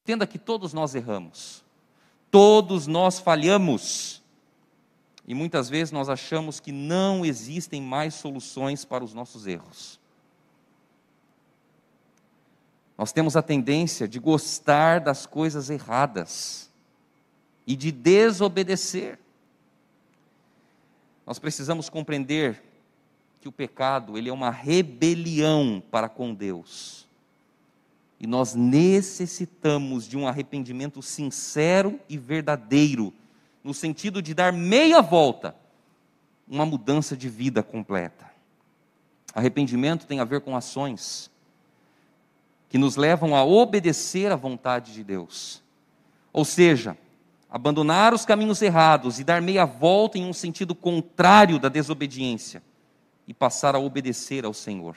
Entenda 0.02 0.26
que 0.26 0.38
todos 0.38 0.72
nós 0.72 0.94
erramos, 0.94 1.64
todos 2.30 2.86
nós 2.86 3.18
falhamos, 3.18 4.22
e 5.26 5.34
muitas 5.34 5.68
vezes 5.68 5.90
nós 5.90 6.08
achamos 6.08 6.60
que 6.60 6.70
não 6.70 7.24
existem 7.24 7.82
mais 7.82 8.14
soluções 8.14 8.84
para 8.84 9.02
os 9.02 9.12
nossos 9.12 9.46
erros. 9.46 9.98
Nós 12.96 13.12
temos 13.12 13.36
a 13.36 13.42
tendência 13.42 14.08
de 14.08 14.18
gostar 14.18 15.00
das 15.00 15.26
coisas 15.26 15.68
erradas 15.68 16.70
e 17.66 17.76
de 17.76 17.90
desobedecer. 17.90 19.18
Nós 21.26 21.38
precisamos 21.38 21.90
compreender 21.90 22.62
que 23.46 23.48
o 23.48 23.52
pecado 23.52 24.18
ele 24.18 24.28
é 24.28 24.32
uma 24.32 24.50
rebelião 24.50 25.80
para 25.88 26.09
com 26.09 26.35
Deus. 26.35 27.06
E 28.18 28.26
nós 28.26 28.56
necessitamos 28.56 30.09
de 30.09 30.16
um 30.16 30.26
arrependimento 30.26 31.00
sincero 31.00 32.00
e 32.09 32.18
verdadeiro, 32.18 33.14
no 33.62 33.72
sentido 33.72 34.20
de 34.20 34.35
dar 34.35 34.52
meia 34.52 35.00
volta, 35.00 35.54
uma 36.48 36.66
mudança 36.66 37.16
de 37.16 37.28
vida 37.28 37.62
completa. 37.62 38.28
Arrependimento 39.32 40.06
tem 40.06 40.18
a 40.18 40.24
ver 40.24 40.40
com 40.40 40.56
ações 40.56 41.30
que 42.68 42.78
nos 42.78 42.96
levam 42.96 43.37
a 43.37 43.44
obedecer 43.44 44.32
à 44.32 44.37
vontade 44.37 44.92
de 44.92 45.04
Deus. 45.04 45.62
Ou 46.32 46.44
seja, 46.44 46.98
abandonar 47.48 48.12
os 48.12 48.24
caminhos 48.24 48.61
errados 48.61 49.20
e 49.20 49.24
dar 49.24 49.40
meia 49.40 49.64
volta 49.64 50.18
em 50.18 50.24
um 50.24 50.32
sentido 50.32 50.74
contrário 50.74 51.61
da 51.61 51.68
desobediência 51.68 52.61
e 53.26 53.34
passar 53.34 53.74
a 53.74 53.78
obedecer 53.78 54.44
ao 54.44 54.54
Senhor. 54.54 54.96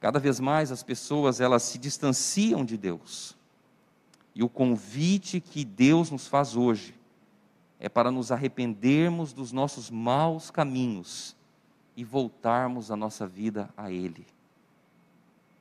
Cada 0.00 0.18
vez 0.18 0.38
mais 0.38 0.70
as 0.70 0.82
pessoas 0.82 1.40
elas 1.40 1.62
se 1.62 1.78
distanciam 1.78 2.64
de 2.64 2.76
Deus. 2.76 3.36
E 4.34 4.42
o 4.42 4.48
convite 4.48 5.40
que 5.40 5.64
Deus 5.64 6.10
nos 6.10 6.26
faz 6.26 6.54
hoje 6.54 6.94
é 7.80 7.88
para 7.88 8.10
nos 8.10 8.30
arrependermos 8.30 9.32
dos 9.32 9.52
nossos 9.52 9.90
maus 9.90 10.50
caminhos 10.50 11.36
e 11.96 12.04
voltarmos 12.04 12.90
a 12.90 12.96
nossa 12.96 13.26
vida 13.26 13.68
a 13.76 13.90
Ele. 13.90 14.26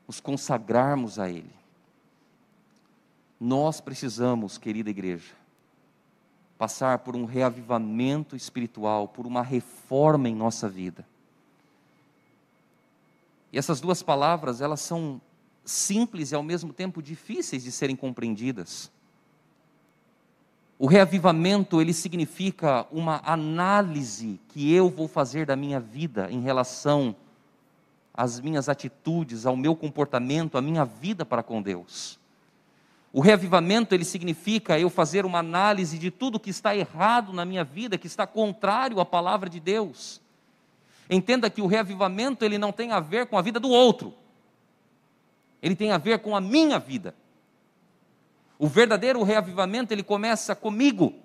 Nos 0.08 0.20
consagrarmos 0.20 1.18
a 1.18 1.30
Ele. 1.30 1.56
Nós 3.40 3.82
precisamos, 3.82 4.58
querida 4.58 4.90
igreja, 4.90 5.34
passar 6.58 7.00
por 7.00 7.16
um 7.16 7.26
reavivamento 7.26 8.36
espiritual, 8.36 9.08
por 9.08 9.28
uma 9.28 9.42
reforma 9.42 10.28
em 10.28 10.36
nossa 10.36 10.68
vida. 10.68 11.06
E 13.52 13.58
essas 13.58 13.80
duas 13.80 14.02
palavras, 14.02 14.60
elas 14.60 14.82
são 14.82 15.22
simples 15.64 16.32
e 16.32 16.36
ao 16.36 16.44
mesmo 16.44 16.74
tempo 16.74 17.02
difíceis 17.02 17.64
de 17.64 17.72
serem 17.72 17.96
compreendidas. 17.96 18.92
O 20.80 20.86
reavivamento, 20.86 21.82
ele 21.82 21.94
significa 21.94 22.86
uma 22.92 23.22
análise 23.24 24.40
que 24.50 24.72
eu 24.72 24.90
vou 24.90 25.08
fazer 25.08 25.46
da 25.46 25.56
minha 25.56 25.80
vida 25.80 26.30
em 26.32 26.42
relação 26.42 27.16
às 28.14 28.40
minhas 28.40 28.70
atitudes, 28.70 29.46
ao 29.46 29.56
meu 29.56 29.76
comportamento, 29.76 30.58
à 30.58 30.62
minha 30.62 30.86
vida 30.86 31.26
para 31.26 31.42
com 31.42 31.62
Deus. 31.62 32.20
O 33.18 33.20
reavivamento, 33.20 33.96
ele 33.96 34.06
significa 34.06 34.80
eu 34.80 34.92
fazer 34.92 35.26
uma 35.26 35.40
análise 35.40 35.98
de 35.98 36.12
tudo 36.12 36.40
que 36.40 36.52
está 36.52 36.76
errado 36.76 37.34
na 37.34 37.46
minha 37.46 37.64
vida, 37.64 37.98
que 37.98 38.06
está 38.06 38.28
contrário 38.28 39.00
à 39.00 39.06
palavra 39.06 39.50
de 39.50 39.60
Deus. 39.60 40.22
Entenda 41.10 41.50
que 41.50 41.60
o 41.60 41.66
reavivamento, 41.66 42.46
ele 42.46 42.60
não 42.60 42.72
tem 42.72 42.92
a 42.92 43.00
ver 43.00 43.26
com 43.26 43.36
a 43.36 43.42
vida 43.42 43.60
do 43.60 43.72
outro. 43.72 44.14
Ele 45.64 45.76
tem 45.76 45.92
a 45.92 45.98
ver 45.98 46.20
com 46.20 46.36
a 46.36 46.40
minha 46.40 46.78
vida. 46.78 47.16
O 48.60 48.68
verdadeiro 48.68 49.24
reavivamento, 49.24 49.92
ele 49.92 50.04
começa 50.04 50.56
comigo. 50.56 51.16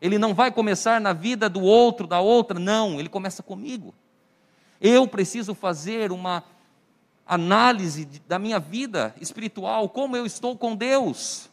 Ele 0.00 0.16
não 0.16 0.32
vai 0.32 0.50
começar 0.50 0.98
na 0.98 1.12
vida 1.12 1.46
do 1.46 1.60
outro, 1.60 2.06
da 2.06 2.20
outra, 2.20 2.58
não, 2.58 2.98
ele 2.98 3.10
começa 3.10 3.42
comigo. 3.42 3.94
Eu 4.80 5.06
preciso 5.06 5.54
fazer 5.54 6.10
uma 6.10 6.42
análise 7.26 8.04
da 8.28 8.38
minha 8.38 8.60
vida 8.60 9.14
espiritual, 9.20 9.88
como 9.88 10.16
eu 10.16 10.24
estou 10.24 10.56
com 10.56 10.76
Deus. 10.76 11.50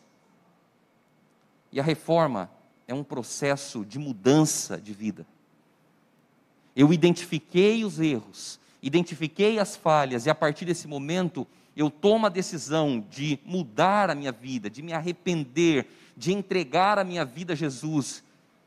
E 1.72 1.80
a 1.80 1.84
reforma 1.84 2.50
é 2.88 2.94
um 2.94 3.04
processo 3.04 3.84
de 3.84 3.98
mudança 3.98 4.80
de 4.80 4.94
vida. 4.94 5.26
Eu 6.76 6.94
identifiquei 6.94 7.84
os 7.84 8.00
erros, 8.00 8.60
identifiquei 8.82 9.60
as 9.60 9.76
falhas, 9.76 10.26
e 10.26 10.30
a 10.30 10.36
partir 10.36 10.66
desse 10.66 10.88
momento 10.88 11.48
eu 11.76 11.90
tomo 11.90 12.28
a 12.28 12.30
decisão 12.30 13.04
de 13.10 13.40
mudar 13.44 14.10
a 14.10 14.16
minha 14.16 14.32
vida, 14.32 14.70
de 14.70 14.84
me 14.84 14.94
arrepender, 14.94 15.88
de 16.16 16.32
entregar 16.32 17.00
a 17.00 17.04
minha 17.04 17.26
vida 17.26 17.54
a 17.54 17.56
Jesus 17.56 18.24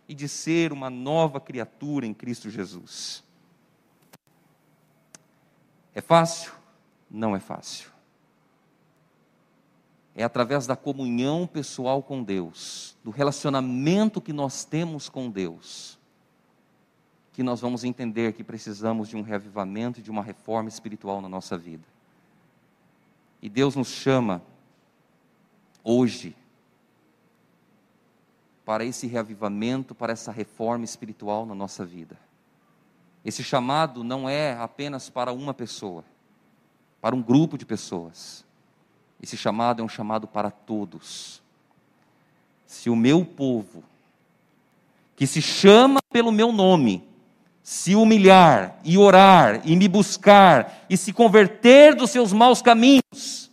e 0.09 0.15
de 0.15 0.29
ser 0.29 0.73
uma 0.73 0.91
nova 0.91 1.41
criatura 1.41 2.07
em 2.07 2.15
Cristo 2.15 2.51
Jesus. 2.51 3.23
É 5.95 6.01
fácil? 6.01 6.53
Não 7.11 7.35
é 7.35 7.41
fácil. 7.41 7.91
É 10.15 10.25
através 10.25 10.67
da 10.67 10.75
comunhão 10.75 11.47
pessoal 11.47 12.03
com 12.03 12.23
Deus, 12.23 12.97
do 13.05 13.11
relacionamento 13.11 14.21
que 14.21 14.33
nós 14.33 14.65
temos 14.65 15.09
com 15.09 15.31
Deus, 15.31 15.99
que 17.33 17.43
nós 17.43 17.61
vamos 17.61 17.85
entender 17.85 18.33
que 18.33 18.43
precisamos 18.43 19.09
de 19.09 19.17
um 19.17 19.23
reavivamento 19.23 20.01
e 20.01 20.03
de 20.03 20.11
uma 20.11 20.23
reforma 20.23 20.71
espiritual 20.71 21.21
na 21.21 21.29
nossa 21.29 21.59
vida. 21.59 21.85
E 23.43 23.49
Deus 23.51 23.77
nos 23.77 23.89
chama 23.89 24.43
hoje 25.85 26.35
para 28.65 28.85
esse 28.85 29.07
reavivamento, 29.07 29.95
para 29.95 30.13
essa 30.13 30.33
reforma 30.33 30.85
espiritual 30.85 31.47
na 31.47 31.55
nossa 31.55 31.85
vida. 31.85 32.19
Esse 33.25 33.45
chamado 33.45 34.03
não 34.03 34.29
é 34.29 34.57
apenas 34.57 35.09
para 35.09 35.33
uma 35.33 35.55
pessoa, 35.55 36.05
para 37.07 37.15
um 37.15 37.23
grupo 37.23 37.57
de 37.57 37.65
pessoas. 37.65 38.45
Esse 39.23 39.37
chamado 39.37 39.81
é 39.81 39.85
um 39.85 39.89
chamado 39.89 40.27
para 40.27 40.51
todos. 40.51 41.41
Se 42.67 42.91
o 42.91 42.97
meu 42.97 43.25
povo, 43.25 43.85
que 45.15 45.25
se 45.25 45.41
chama 45.41 46.01
pelo 46.11 46.33
meu 46.33 46.51
nome, 46.51 47.05
se 47.63 47.95
humilhar 47.95 48.81
e 48.83 48.99
orar 48.99 49.61
e 49.65 49.77
me 49.77 49.87
buscar 49.87 50.85
e 50.91 50.97
se 50.97 51.13
converter 51.13 51.95
dos 51.95 52.11
seus 52.11 52.33
maus 52.33 52.61
caminhos, 52.61 53.53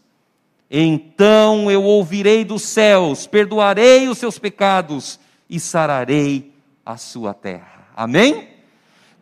então 0.67 1.69
eu 1.69 1.83
ouvirei 1.83 2.43
dos 2.43 2.63
céus, 2.63 3.27
perdoarei 3.27 4.09
os 4.09 4.17
seus 4.17 4.39
pecados 4.39 5.19
e 5.47 5.59
sararei 5.59 6.51
a 6.83 6.97
sua 6.97 7.35
terra. 7.35 7.87
Amém? 7.95 8.49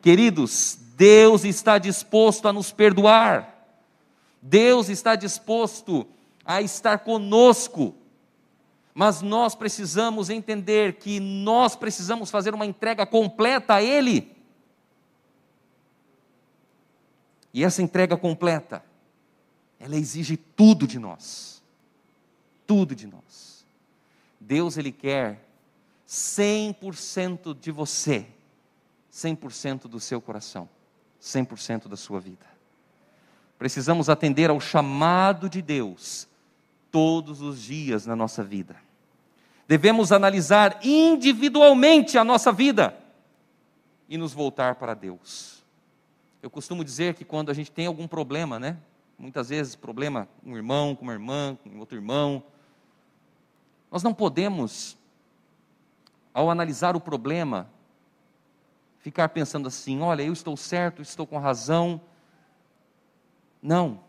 Queridos, 0.02 0.80
Deus 0.96 1.44
está 1.44 1.78
disposto 1.78 2.48
a 2.48 2.54
nos 2.54 2.72
perdoar. 2.72 3.51
Deus 4.42 4.90
está 4.90 5.16
disposto 5.16 6.08
a 6.44 6.62
estar 6.62 7.00
conosco. 7.00 7.96
Mas 8.94 9.22
nós 9.22 9.56
precisamos 9.56 10.30
entender 10.30 10.94
que 10.94 11.20
nós 11.20 11.76
precisamos 11.76 12.30
fazer 12.30 12.54
uma 12.54 12.66
entrega 12.66 13.06
completa 13.06 13.76
a 13.76 13.84
Ele. 13.84 14.36
E 17.54 17.64
essa 17.64 17.82
entrega 17.82 18.18
completa, 18.18 18.84
ela 19.80 19.96
exige 19.96 20.38
tudo 20.38 20.88
de 20.88 21.00
nós. 21.00 21.62
Tudo 22.66 22.96
de 22.96 23.08
nós. 23.08 23.66
Deus, 24.40 24.78
Ele 24.78 24.92
quer 24.92 25.46
100% 26.08 27.58
de 27.58 27.72
você, 27.72 28.26
100% 29.14 29.84
do 29.84 30.00
seu 30.00 30.20
coração, 30.20 30.68
100% 31.22 31.88
da 31.88 31.96
sua 31.96 32.20
vida. 32.20 32.51
Precisamos 33.62 34.10
atender 34.10 34.50
ao 34.50 34.60
chamado 34.60 35.48
de 35.48 35.62
Deus 35.62 36.28
todos 36.90 37.44
os 37.44 37.62
dias 37.62 38.08
na 38.08 38.16
nossa 38.16 38.44
vida. 38.44 38.76
Devemos 39.68 40.12
analisar 40.12 40.80
individualmente 40.84 42.18
a 42.18 42.24
nossa 42.24 42.52
vida 42.52 42.98
e 44.10 44.18
nos 44.18 44.34
voltar 44.34 44.74
para 44.78 44.96
Deus. 44.96 45.64
Eu 46.42 46.50
costumo 46.50 46.84
dizer 46.84 47.14
que 47.14 47.24
quando 47.24 47.52
a 47.52 47.54
gente 47.54 47.70
tem 47.70 47.86
algum 47.86 48.08
problema, 48.08 48.60
né? 48.60 48.78
Muitas 49.16 49.50
vezes 49.50 49.76
problema 49.76 50.28
com 50.44 50.54
um 50.54 50.58
irmão, 50.58 50.96
com 50.96 51.04
uma 51.04 51.14
irmã, 51.14 51.56
com 51.64 51.78
outro 51.78 51.96
irmão, 51.96 52.42
nós 53.92 54.02
não 54.02 54.12
podemos, 54.12 54.98
ao 56.34 56.50
analisar 56.50 56.96
o 56.96 57.00
problema, 57.00 57.70
ficar 58.98 59.30
pensando 59.30 59.68
assim: 59.68 60.02
olha, 60.02 60.24
eu 60.24 60.34
estou 60.34 60.58
certo, 60.58 61.00
estou 61.00 61.28
com 61.28 61.38
razão. 61.38 62.02
Não. 63.62 64.04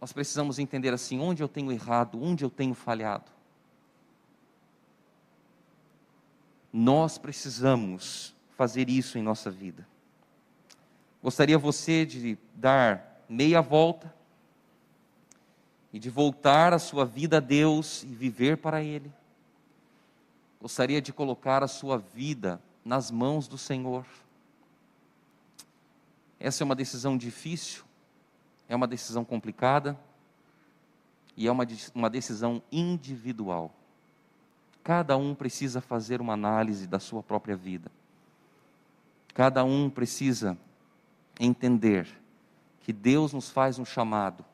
Nós 0.00 0.12
precisamos 0.12 0.58
entender 0.58 0.92
assim: 0.92 1.20
onde 1.20 1.42
eu 1.42 1.48
tenho 1.48 1.70
errado, 1.72 2.22
onde 2.22 2.44
eu 2.44 2.50
tenho 2.50 2.74
falhado. 2.74 3.30
Nós 6.72 7.18
precisamos 7.18 8.34
fazer 8.56 8.88
isso 8.88 9.18
em 9.18 9.22
nossa 9.22 9.50
vida. 9.50 9.86
Gostaria 11.22 11.58
você 11.58 12.04
de 12.04 12.38
dar 12.54 13.22
meia 13.28 13.60
volta 13.60 14.14
e 15.92 15.98
de 15.98 16.10
voltar 16.10 16.72
a 16.72 16.78
sua 16.78 17.04
vida 17.04 17.38
a 17.38 17.40
Deus 17.40 18.02
e 18.02 18.06
viver 18.06 18.58
para 18.58 18.82
Ele. 18.82 19.12
Gostaria 20.60 21.00
de 21.00 21.12
colocar 21.12 21.62
a 21.62 21.68
sua 21.68 21.98
vida 21.98 22.60
nas 22.84 23.10
mãos 23.10 23.48
do 23.48 23.56
Senhor. 23.56 24.04
Essa 26.38 26.62
é 26.62 26.64
uma 26.64 26.74
decisão 26.74 27.16
difícil, 27.16 27.84
é 28.68 28.76
uma 28.76 28.86
decisão 28.86 29.24
complicada 29.24 29.98
e 31.36 31.46
é 31.46 31.52
uma, 31.52 31.66
uma 31.94 32.10
decisão 32.10 32.62
individual. 32.70 33.72
Cada 34.84 35.16
um 35.16 35.34
precisa 35.34 35.80
fazer 35.80 36.20
uma 36.20 36.34
análise 36.34 36.86
da 36.86 36.98
sua 36.98 37.22
própria 37.22 37.56
vida. 37.56 37.90
Cada 39.34 39.64
um 39.64 39.88
precisa 39.88 40.58
entender 41.38 42.08
que 42.80 42.92
Deus 42.92 43.32
nos 43.32 43.50
faz 43.50 43.78
um 43.78 43.84
chamado 43.84 44.44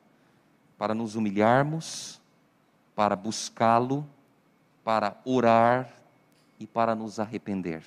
para 0.77 0.93
nos 0.93 1.15
humilharmos, 1.15 2.21
para 2.95 3.15
buscá-lo, 3.15 4.07
para 4.83 5.17
orar 5.25 5.91
e 6.59 6.67
para 6.67 6.93
nos 6.93 7.19
arrepender. 7.19 7.83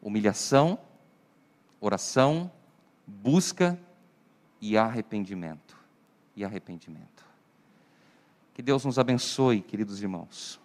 Humilhação, 0.00 0.78
oração, 1.80 2.50
busca 3.08 3.78
e 4.60 4.76
arrependimento. 4.76 5.76
E 6.36 6.44
arrependimento. 6.44 7.24
Que 8.54 8.62
Deus 8.62 8.84
nos 8.84 8.98
abençoe, 8.98 9.60
queridos 9.60 10.00
irmãos. 10.00 10.60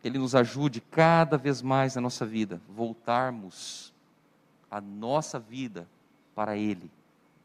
Que 0.00 0.08
Ele 0.08 0.18
nos 0.18 0.34
ajude 0.34 0.80
cada 0.80 1.38
vez 1.38 1.62
mais 1.62 1.94
na 1.94 2.00
nossa 2.00 2.26
vida, 2.26 2.60
voltarmos 2.68 3.92
a 4.70 4.80
nossa 4.80 5.38
vida 5.38 5.88
para 6.34 6.56
Ele, 6.56 6.90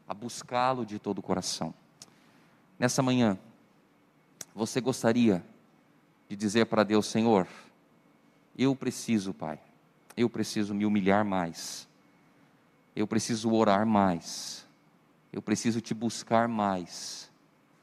a 0.06 0.12
buscá-lo 0.12 0.84
de 0.84 0.98
todo 0.98 1.18
o 1.18 1.22
coração. 1.22 1.72
Nessa 2.78 3.02
manhã, 3.02 3.38
você 4.54 4.80
gostaria 4.80 5.42
de 6.28 6.36
dizer 6.36 6.66
para 6.66 6.84
Deus: 6.84 7.06
Senhor, 7.06 7.46
eu 8.56 8.76
preciso, 8.76 9.32
Pai, 9.32 9.58
eu 10.16 10.28
preciso 10.28 10.74
me 10.74 10.84
humilhar 10.84 11.24
mais 11.24 11.88
eu 12.94 13.06
preciso 13.06 13.52
orar 13.52 13.86
mais, 13.86 14.66
eu 15.32 15.40
preciso 15.40 15.80
te 15.80 15.94
buscar 15.94 16.48
mais, 16.48 17.30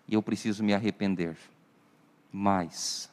e 0.08 0.14
eu 0.14 0.22
preciso 0.22 0.64
me 0.64 0.74
arrepender 0.74 1.38
mais. 2.32 3.10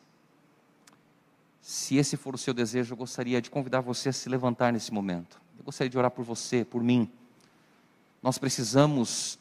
Se 1.60 1.96
esse 1.96 2.16
for 2.16 2.34
o 2.34 2.38
seu 2.38 2.54
desejo, 2.54 2.92
eu 2.92 2.96
gostaria 2.96 3.40
de 3.42 3.50
convidar 3.50 3.80
você 3.80 4.10
a 4.10 4.12
se 4.12 4.28
levantar 4.28 4.72
nesse 4.72 4.92
momento. 4.92 5.40
Eu 5.58 5.64
gostaria 5.64 5.90
de 5.90 5.98
orar 5.98 6.10
por 6.10 6.24
você, 6.24 6.64
por 6.64 6.82
mim. 6.82 7.10
Nós 8.22 8.38
precisamos 8.38 9.38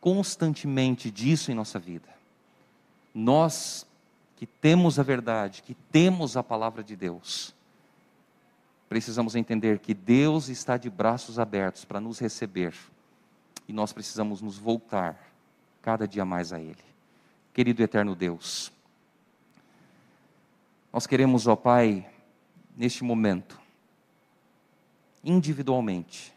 constantemente 0.00 1.10
disso 1.10 1.50
em 1.50 1.54
nossa 1.54 1.78
vida. 1.78 2.08
Nós 3.14 3.86
que 4.36 4.46
temos 4.46 4.98
a 4.98 5.02
verdade, 5.02 5.62
que 5.62 5.74
temos 5.74 6.36
a 6.36 6.42
palavra 6.42 6.82
de 6.82 6.94
Deus, 6.94 7.54
precisamos 8.88 9.34
entender 9.34 9.78
que 9.78 9.92
Deus 9.92 10.48
está 10.48 10.76
de 10.76 10.88
braços 10.88 11.38
abertos 11.38 11.84
para 11.84 12.00
nos 12.00 12.18
receber 12.18 12.74
e 13.68 13.72
nós 13.72 13.92
precisamos 13.92 14.40
nos 14.40 14.56
voltar 14.56 15.30
cada 15.82 16.08
dia 16.08 16.24
mais 16.24 16.52
a 16.52 16.60
Ele. 16.60 16.82
Querido 17.52 17.82
eterno 17.82 18.14
Deus, 18.14 18.72
nós 20.92 21.06
queremos, 21.06 21.46
ó 21.46 21.54
Pai, 21.54 22.08
neste 22.76 23.04
momento, 23.04 23.60
individualmente, 25.22 26.32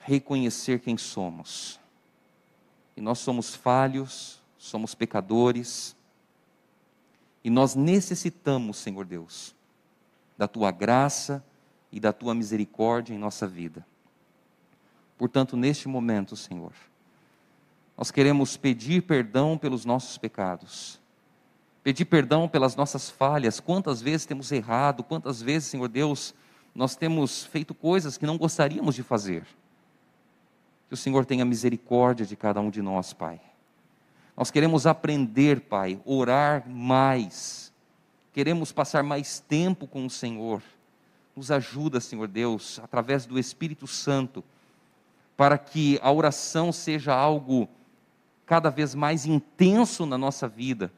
reconhecer 0.00 0.80
quem 0.80 0.96
somos. 0.96 1.80
E 2.96 3.00
nós 3.00 3.18
somos 3.18 3.54
falhos, 3.54 4.40
somos 4.56 4.94
pecadores, 4.94 5.96
e 7.42 7.50
nós 7.50 7.74
necessitamos, 7.74 8.76
Senhor 8.76 9.04
Deus, 9.04 9.54
da 10.38 10.46
tua 10.46 10.70
graça 10.70 11.44
e 11.90 11.98
da 11.98 12.12
tua 12.12 12.34
misericórdia 12.34 13.12
em 13.12 13.18
nossa 13.18 13.46
vida. 13.46 13.84
Portanto, 15.18 15.56
neste 15.56 15.88
momento, 15.88 16.36
Senhor, 16.36 16.72
nós 17.96 18.12
queremos 18.12 18.56
pedir 18.56 19.02
perdão 19.02 19.58
pelos 19.58 19.84
nossos 19.84 20.16
pecados, 20.16 21.00
pedir 21.82 22.04
perdão 22.04 22.48
pelas 22.48 22.76
nossas 22.76 23.10
falhas, 23.10 23.58
quantas 23.58 24.00
vezes 24.00 24.24
temos 24.24 24.52
errado, 24.52 25.02
quantas 25.02 25.42
vezes, 25.42 25.68
Senhor 25.68 25.88
Deus, 25.88 26.32
nós 26.72 26.94
temos 26.94 27.44
feito 27.44 27.74
coisas 27.74 28.16
que 28.16 28.24
não 28.24 28.38
gostaríamos 28.38 28.94
de 28.94 29.02
fazer. 29.02 29.44
Que 30.86 30.94
o 30.94 30.96
Senhor 30.96 31.26
tenha 31.26 31.44
misericórdia 31.44 32.24
de 32.24 32.36
cada 32.36 32.60
um 32.60 32.70
de 32.70 32.80
nós, 32.80 33.12
Pai. 33.12 33.40
Nós 34.36 34.52
queremos 34.52 34.86
aprender, 34.86 35.62
Pai, 35.62 36.00
orar 36.04 36.68
mais 36.68 37.67
queremos 38.38 38.70
passar 38.70 39.02
mais 39.02 39.40
tempo 39.40 39.84
com 39.84 40.06
o 40.06 40.08
Senhor. 40.08 40.62
Nos 41.34 41.50
ajuda, 41.50 41.98
Senhor 41.98 42.28
Deus, 42.28 42.78
através 42.78 43.26
do 43.26 43.36
Espírito 43.36 43.84
Santo, 43.88 44.44
para 45.36 45.58
que 45.58 45.98
a 46.00 46.12
oração 46.12 46.70
seja 46.70 47.12
algo 47.12 47.68
cada 48.46 48.70
vez 48.70 48.94
mais 48.94 49.26
intenso 49.26 50.06
na 50.06 50.16
nossa 50.16 50.46
vida. 50.46 50.92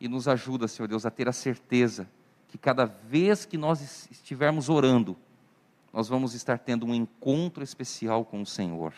E 0.00 0.06
nos 0.06 0.28
ajuda, 0.28 0.68
Senhor 0.68 0.86
Deus, 0.86 1.04
a 1.04 1.10
ter 1.10 1.28
a 1.28 1.32
certeza 1.32 2.08
que 2.46 2.56
cada 2.56 2.84
vez 2.86 3.44
que 3.44 3.58
nós 3.58 4.08
estivermos 4.08 4.68
orando, 4.68 5.16
nós 5.92 6.08
vamos 6.08 6.32
estar 6.32 6.60
tendo 6.60 6.86
um 6.86 6.94
encontro 6.94 7.64
especial 7.64 8.24
com 8.24 8.40
o 8.40 8.46
Senhor. 8.46 8.94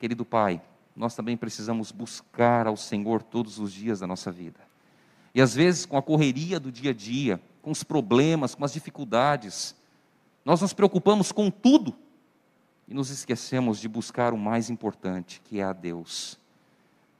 Querido 0.00 0.24
Pai, 0.24 0.58
nós 0.96 1.14
também 1.14 1.36
precisamos 1.36 1.92
buscar 1.92 2.66
ao 2.66 2.78
Senhor 2.78 3.22
todos 3.22 3.58
os 3.58 3.74
dias 3.74 4.00
da 4.00 4.06
nossa 4.06 4.32
vida. 4.32 4.71
E 5.34 5.40
às 5.40 5.54
vezes, 5.54 5.86
com 5.86 5.96
a 5.96 6.02
correria 6.02 6.60
do 6.60 6.70
dia 6.70 6.90
a 6.90 6.94
dia, 6.94 7.40
com 7.62 7.70
os 7.70 7.82
problemas, 7.82 8.54
com 8.54 8.64
as 8.64 8.72
dificuldades, 8.72 9.74
nós 10.44 10.60
nos 10.60 10.72
preocupamos 10.72 11.32
com 11.32 11.50
tudo 11.50 11.94
e 12.86 12.94
nos 12.94 13.10
esquecemos 13.10 13.78
de 13.80 13.88
buscar 13.88 14.32
o 14.32 14.38
mais 14.38 14.68
importante, 14.68 15.40
que 15.44 15.60
é 15.60 15.62
a 15.62 15.72
Deus. 15.72 16.38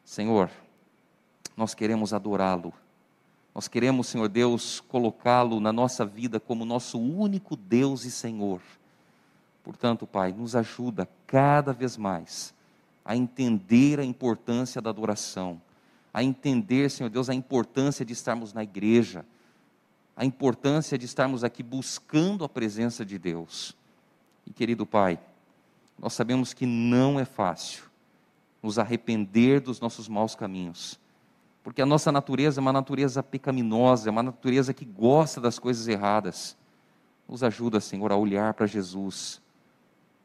Senhor, 0.04 0.50
nós 1.56 1.74
queremos 1.74 2.12
adorá-lo. 2.12 2.72
Nós 3.54 3.68
queremos, 3.68 4.08
Senhor 4.08 4.28
Deus, 4.28 4.80
colocá-lo 4.80 5.60
na 5.60 5.72
nossa 5.72 6.04
vida 6.04 6.40
como 6.40 6.64
nosso 6.64 6.98
único 6.98 7.54
Deus 7.54 8.04
e 8.04 8.10
Senhor. 8.10 8.60
Portanto, 9.62 10.06
Pai, 10.06 10.32
nos 10.32 10.56
ajuda 10.56 11.08
cada 11.26 11.72
vez 11.72 11.96
mais 11.96 12.52
a 13.04 13.16
entender 13.16 14.00
a 14.00 14.04
importância 14.04 14.80
da 14.80 14.90
adoração, 14.90 15.60
a 16.12 16.22
entender, 16.22 16.90
Senhor 16.90 17.08
Deus, 17.08 17.30
a 17.30 17.34
importância 17.34 18.04
de 18.04 18.12
estarmos 18.12 18.52
na 18.52 18.62
igreja, 18.62 19.24
a 20.16 20.24
importância 20.24 20.98
de 20.98 21.06
estarmos 21.06 21.42
aqui 21.42 21.62
buscando 21.62 22.44
a 22.44 22.48
presença 22.48 23.04
de 23.04 23.18
Deus. 23.18 23.76
E 24.46 24.52
querido 24.52 24.84
Pai, 24.84 25.18
nós 25.98 26.12
sabemos 26.12 26.52
que 26.52 26.66
não 26.66 27.18
é 27.18 27.24
fácil 27.24 27.84
nos 28.62 28.78
arrepender 28.78 29.60
dos 29.60 29.80
nossos 29.80 30.08
maus 30.08 30.34
caminhos, 30.34 31.00
porque 31.64 31.80
a 31.80 31.86
nossa 31.86 32.12
natureza 32.12 32.60
é 32.60 32.62
uma 32.62 32.72
natureza 32.72 33.22
pecaminosa, 33.22 34.08
é 34.08 34.10
uma 34.10 34.22
natureza 34.22 34.74
que 34.74 34.84
gosta 34.84 35.40
das 35.40 35.58
coisas 35.58 35.88
erradas. 35.88 36.56
Nos 37.28 37.42
ajuda, 37.42 37.80
Senhor, 37.80 38.10
a 38.12 38.16
olhar 38.16 38.52
para 38.54 38.66
Jesus, 38.66 39.40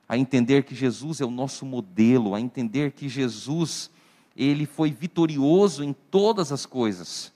a 0.10 0.18
entender 0.18 0.64
que 0.64 0.74
Jesus 0.74 1.22
é 1.22 1.26
o 1.26 1.32
nosso 1.32 1.66
modelo, 1.66 2.34
a 2.34 2.42
entender 2.42 2.92
que 2.92 3.08
Jesus, 3.08 3.92
ele 4.38 4.68
foi 4.68 4.92
vitorioso 4.92 5.84
em 5.84 5.94
todas 5.94 6.52
as 6.52 6.66
coisas. 6.66 7.34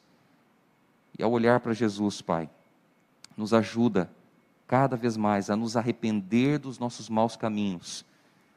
E 1.17 1.23
ao 1.23 1.31
olhar 1.31 1.59
para 1.59 1.73
Jesus, 1.73 2.21
Pai, 2.21 2.47
nos 3.35 3.53
ajuda 3.53 4.09
cada 4.67 4.95
vez 4.95 5.17
mais 5.17 5.49
a 5.49 5.55
nos 5.55 5.75
arrepender 5.75 6.59
dos 6.59 6.77
nossos 6.79 7.09
maus 7.09 7.35
caminhos, 7.35 8.05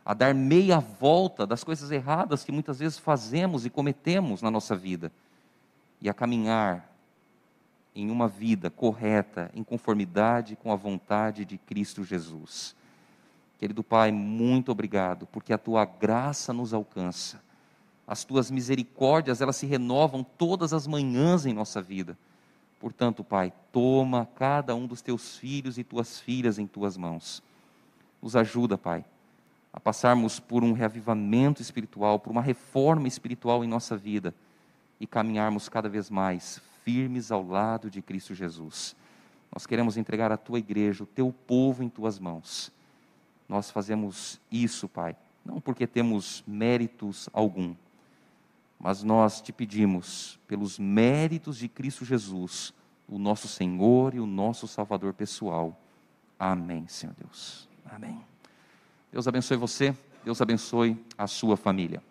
a 0.05 0.13
dar 0.13 0.35
meia 0.35 0.79
volta 0.79 1.47
das 1.47 1.65
coisas 1.65 1.91
erradas 1.91 2.45
que 2.45 2.53
muitas 2.53 2.79
vezes 2.79 2.99
fazemos 2.99 3.65
e 3.65 3.71
cometemos 3.71 4.43
na 4.43 4.51
nossa 4.51 4.77
vida, 4.77 5.11
e 6.01 6.09
a 6.09 6.15
caminhar 6.15 6.93
em 7.95 8.11
uma 8.11 8.29
vida 8.29 8.71
correta, 8.71 9.51
em 9.55 9.65
conformidade 9.65 10.57
com 10.57 10.71
a 10.71 10.77
vontade 10.77 11.45
de 11.45 11.57
Cristo 11.57 12.05
Jesus. 12.05 12.77
Querido 13.59 13.83
Pai, 13.83 14.13
muito 14.13 14.71
obrigado, 14.71 15.27
porque 15.27 15.53
a 15.53 15.59
tua 15.59 15.85
graça 15.85 16.53
nos 16.53 16.75
alcança. 16.75 17.41
As 18.07 18.25
tuas 18.25 18.51
misericórdias, 18.51 19.41
elas 19.41 19.57
se 19.57 19.67
renovam 19.67 20.23
todas 20.23 20.73
as 20.73 20.87
manhãs 20.87 21.47
em 21.47 21.55
nossa 21.55 21.81
vida. 21.81 22.19
Portanto, 22.79 23.25
Pai, 23.25 23.53
toma 23.73 24.29
cada 24.35 24.75
um 24.75 24.87
dos 24.87 25.01
teus 25.01 25.39
filhos 25.39 25.79
e 25.79 25.85
tuas 25.85 26.21
filhas 26.21 26.59
em 26.59 26.67
tuas 26.67 26.97
mãos. 26.97 27.43
Nos 28.23 28.37
ajuda, 28.37 28.77
Pai, 28.77 29.05
a 29.73 29.81
passarmos 29.81 30.39
por 30.39 30.63
um 30.63 30.73
reavivamento 30.73 31.63
espiritual, 31.63 32.19
por 32.19 32.31
uma 32.31 32.43
reforma 32.43 33.09
espiritual 33.09 33.65
em 33.65 33.69
nossa 33.69 33.97
vida 33.97 34.35
e 35.01 35.07
caminharmos 35.07 35.69
cada 35.69 35.89
vez 35.89 36.11
mais 36.11 36.61
firmes 36.85 37.33
ao 37.33 37.47
lado 37.47 37.91
de 37.91 38.03
Cristo 38.03 38.35
Jesus. 38.35 38.95
Nós 39.53 39.67
queremos 39.67 39.97
entregar 39.97 40.31
a 40.31 40.37
tua 40.37 40.59
igreja, 40.59 41.05
o 41.05 41.07
teu 41.07 41.35
povo 41.47 41.83
em 41.83 41.89
tuas 41.89 42.19
mãos 42.19 42.73
nós 43.49 43.71
fazemos 43.71 44.41
isso, 44.51 44.89
Pai, 44.89 45.17
não 45.45 45.61
porque 45.61 45.87
temos 45.87 46.43
méritos 46.47 47.29
algum, 47.33 47.75
mas 48.85 49.03
nós 49.03 49.41
te 49.41 49.51
pedimos, 49.51 50.39
pelos 50.47 50.79
méritos 50.79 51.57
de 51.57 51.71
Cristo 51.71 52.05
Jesus, 52.05 52.75
o 53.09 53.19
nosso 53.19 53.49
Senhor 53.49 54.13
e 54.15 54.21
o 54.21 54.27
nosso 54.27 54.69
Salvador 54.69 55.15
pessoal. 55.15 55.81
Amém, 56.39 56.87
Senhor 56.87 57.15
Deus. 57.19 57.67
Amém. 57.87 58.21
Deus 59.11 59.27
abençoe 59.27 59.57
você, 59.57 59.97
Deus 60.23 60.43
abençoe 60.43 61.03
a 61.17 61.27
sua 61.27 61.57
família. 61.57 62.03